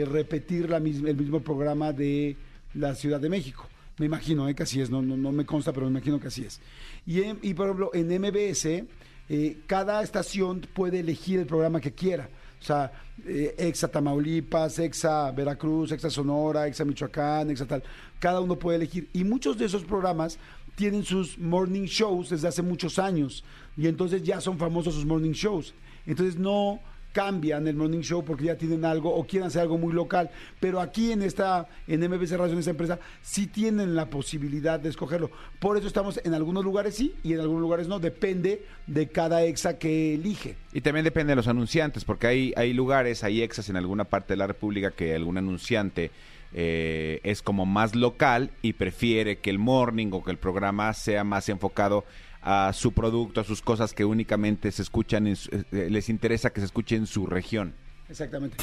repetir 0.05 0.71
el 0.71 1.15
mismo 1.15 1.41
programa 1.41 1.93
de 1.93 2.35
la 2.73 2.95
Ciudad 2.95 3.19
de 3.19 3.29
México. 3.29 3.67
Me 3.97 4.05
imagino 4.05 4.47
eh, 4.47 4.55
que 4.55 4.63
así 4.63 4.79
es, 4.79 4.89
no, 4.89 5.01
no, 5.01 5.17
no 5.17 5.31
me 5.31 5.45
consta, 5.45 5.73
pero 5.73 5.87
me 5.87 5.91
imagino 5.91 6.19
que 6.19 6.27
así 6.27 6.45
es. 6.45 6.59
Y 7.05 7.53
por 7.53 7.67
ejemplo, 7.67 7.91
en 7.93 8.07
MBS, 8.07 8.83
eh, 9.29 9.57
cada 9.65 10.01
estación 10.03 10.61
puede 10.73 10.99
elegir 10.99 11.39
el 11.39 11.45
programa 11.45 11.81
que 11.81 11.93
quiera. 11.93 12.29
O 12.59 12.63
sea, 12.63 12.91
eh, 13.25 13.55
Exa 13.57 13.87
Tamaulipas, 13.87 14.79
Exa 14.79 15.31
Veracruz, 15.31 15.91
Exa 15.91 16.09
Sonora, 16.09 16.67
Exa 16.67 16.85
Michoacán, 16.85 17.49
Exa 17.49 17.65
tal. 17.65 17.83
Cada 18.19 18.39
uno 18.39 18.57
puede 18.57 18.77
elegir. 18.77 19.09
Y 19.13 19.23
muchos 19.23 19.57
de 19.57 19.65
esos 19.65 19.83
programas 19.83 20.39
tienen 20.77 21.03
sus 21.03 21.39
morning 21.39 21.85
shows 21.85 22.29
desde 22.29 22.47
hace 22.47 22.61
muchos 22.61 22.99
años. 22.99 23.43
Y 23.75 23.87
entonces 23.87 24.21
ya 24.21 24.39
son 24.39 24.59
famosos 24.59 24.93
sus 24.93 25.05
morning 25.05 25.31
shows. 25.31 25.73
Entonces 26.05 26.37
no 26.37 26.79
cambian 27.13 27.67
el 27.67 27.75
morning 27.75 28.01
show 28.01 28.23
porque 28.23 28.43
ya 28.43 28.57
tienen 28.59 28.85
algo 28.85 29.11
o 29.11 29.25
quieren 29.25 29.47
hacer 29.47 29.63
algo 29.63 29.79
muy 29.79 29.91
local. 29.91 30.29
Pero 30.59 30.79
aquí 30.79 31.11
en 31.11 31.23
esta, 31.23 31.67
en 31.87 32.01
MBC 32.01 32.33
Radio, 32.33 32.53
en 32.53 32.59
esta 32.59 32.69
empresa, 32.69 32.99
sí 33.23 33.47
tienen 33.47 33.95
la 33.95 34.11
posibilidad 34.11 34.79
de 34.79 34.89
escogerlo. 34.89 35.31
Por 35.59 35.77
eso 35.77 35.87
estamos 35.87 36.21
en 36.23 36.35
algunos 36.35 36.63
lugares 36.63 36.93
sí 36.93 37.15
y 37.23 37.33
en 37.33 37.39
algunos 37.39 37.61
lugares 37.61 37.87
no. 37.87 37.97
Depende 37.97 38.63
de 38.85 39.07
cada 39.07 39.43
exa 39.45 39.79
que 39.79 40.13
elige. 40.13 40.57
Y 40.73 40.81
también 40.81 41.05
depende 41.05 41.31
de 41.31 41.37
los 41.37 41.47
anunciantes, 41.47 42.05
porque 42.05 42.27
hay, 42.27 42.53
hay 42.55 42.71
lugares, 42.73 43.23
hay 43.23 43.41
exas 43.41 43.67
en 43.69 43.77
alguna 43.77 44.03
parte 44.03 44.33
de 44.33 44.37
la 44.37 44.45
República 44.45 44.91
que 44.91 45.15
algún 45.15 45.39
anunciante 45.39 46.11
eh, 46.53 47.19
es 47.23 47.41
como 47.41 47.65
más 47.65 47.95
local 47.95 48.51
y 48.61 48.73
prefiere 48.73 49.39
que 49.39 49.49
el 49.49 49.59
morning 49.59 50.07
o 50.11 50.23
que 50.23 50.31
el 50.31 50.37
programa 50.37 50.93
sea 50.93 51.23
más 51.23 51.49
enfocado 51.49 52.05
a 52.41 52.71
su 52.73 52.93
producto, 52.93 53.41
a 53.41 53.43
sus 53.43 53.61
cosas 53.61 53.93
que 53.93 54.05
únicamente 54.05 54.71
se 54.71 54.81
escuchan, 54.81 55.27
en 55.27 55.35
su- 55.35 55.49
eh, 55.51 55.87
les 55.89 56.07
interesa 56.09 56.51
que 56.51 56.61
se 56.61 56.65
escuche 56.67 56.95
en 56.95 57.05
su 57.07 57.25
región. 57.25 57.75
Exactamente. 58.09 58.55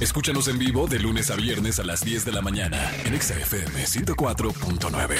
Escúchanos 0.00 0.48
en 0.48 0.58
vivo 0.58 0.88
de 0.88 0.98
lunes 0.98 1.30
a 1.30 1.36
viernes 1.36 1.78
a 1.78 1.84
las 1.84 2.04
10 2.04 2.24
de 2.24 2.32
la 2.32 2.42
mañana 2.42 2.90
en 3.04 3.14
Exa 3.14 3.34
FM 3.38 3.84
104.9. 3.86 5.14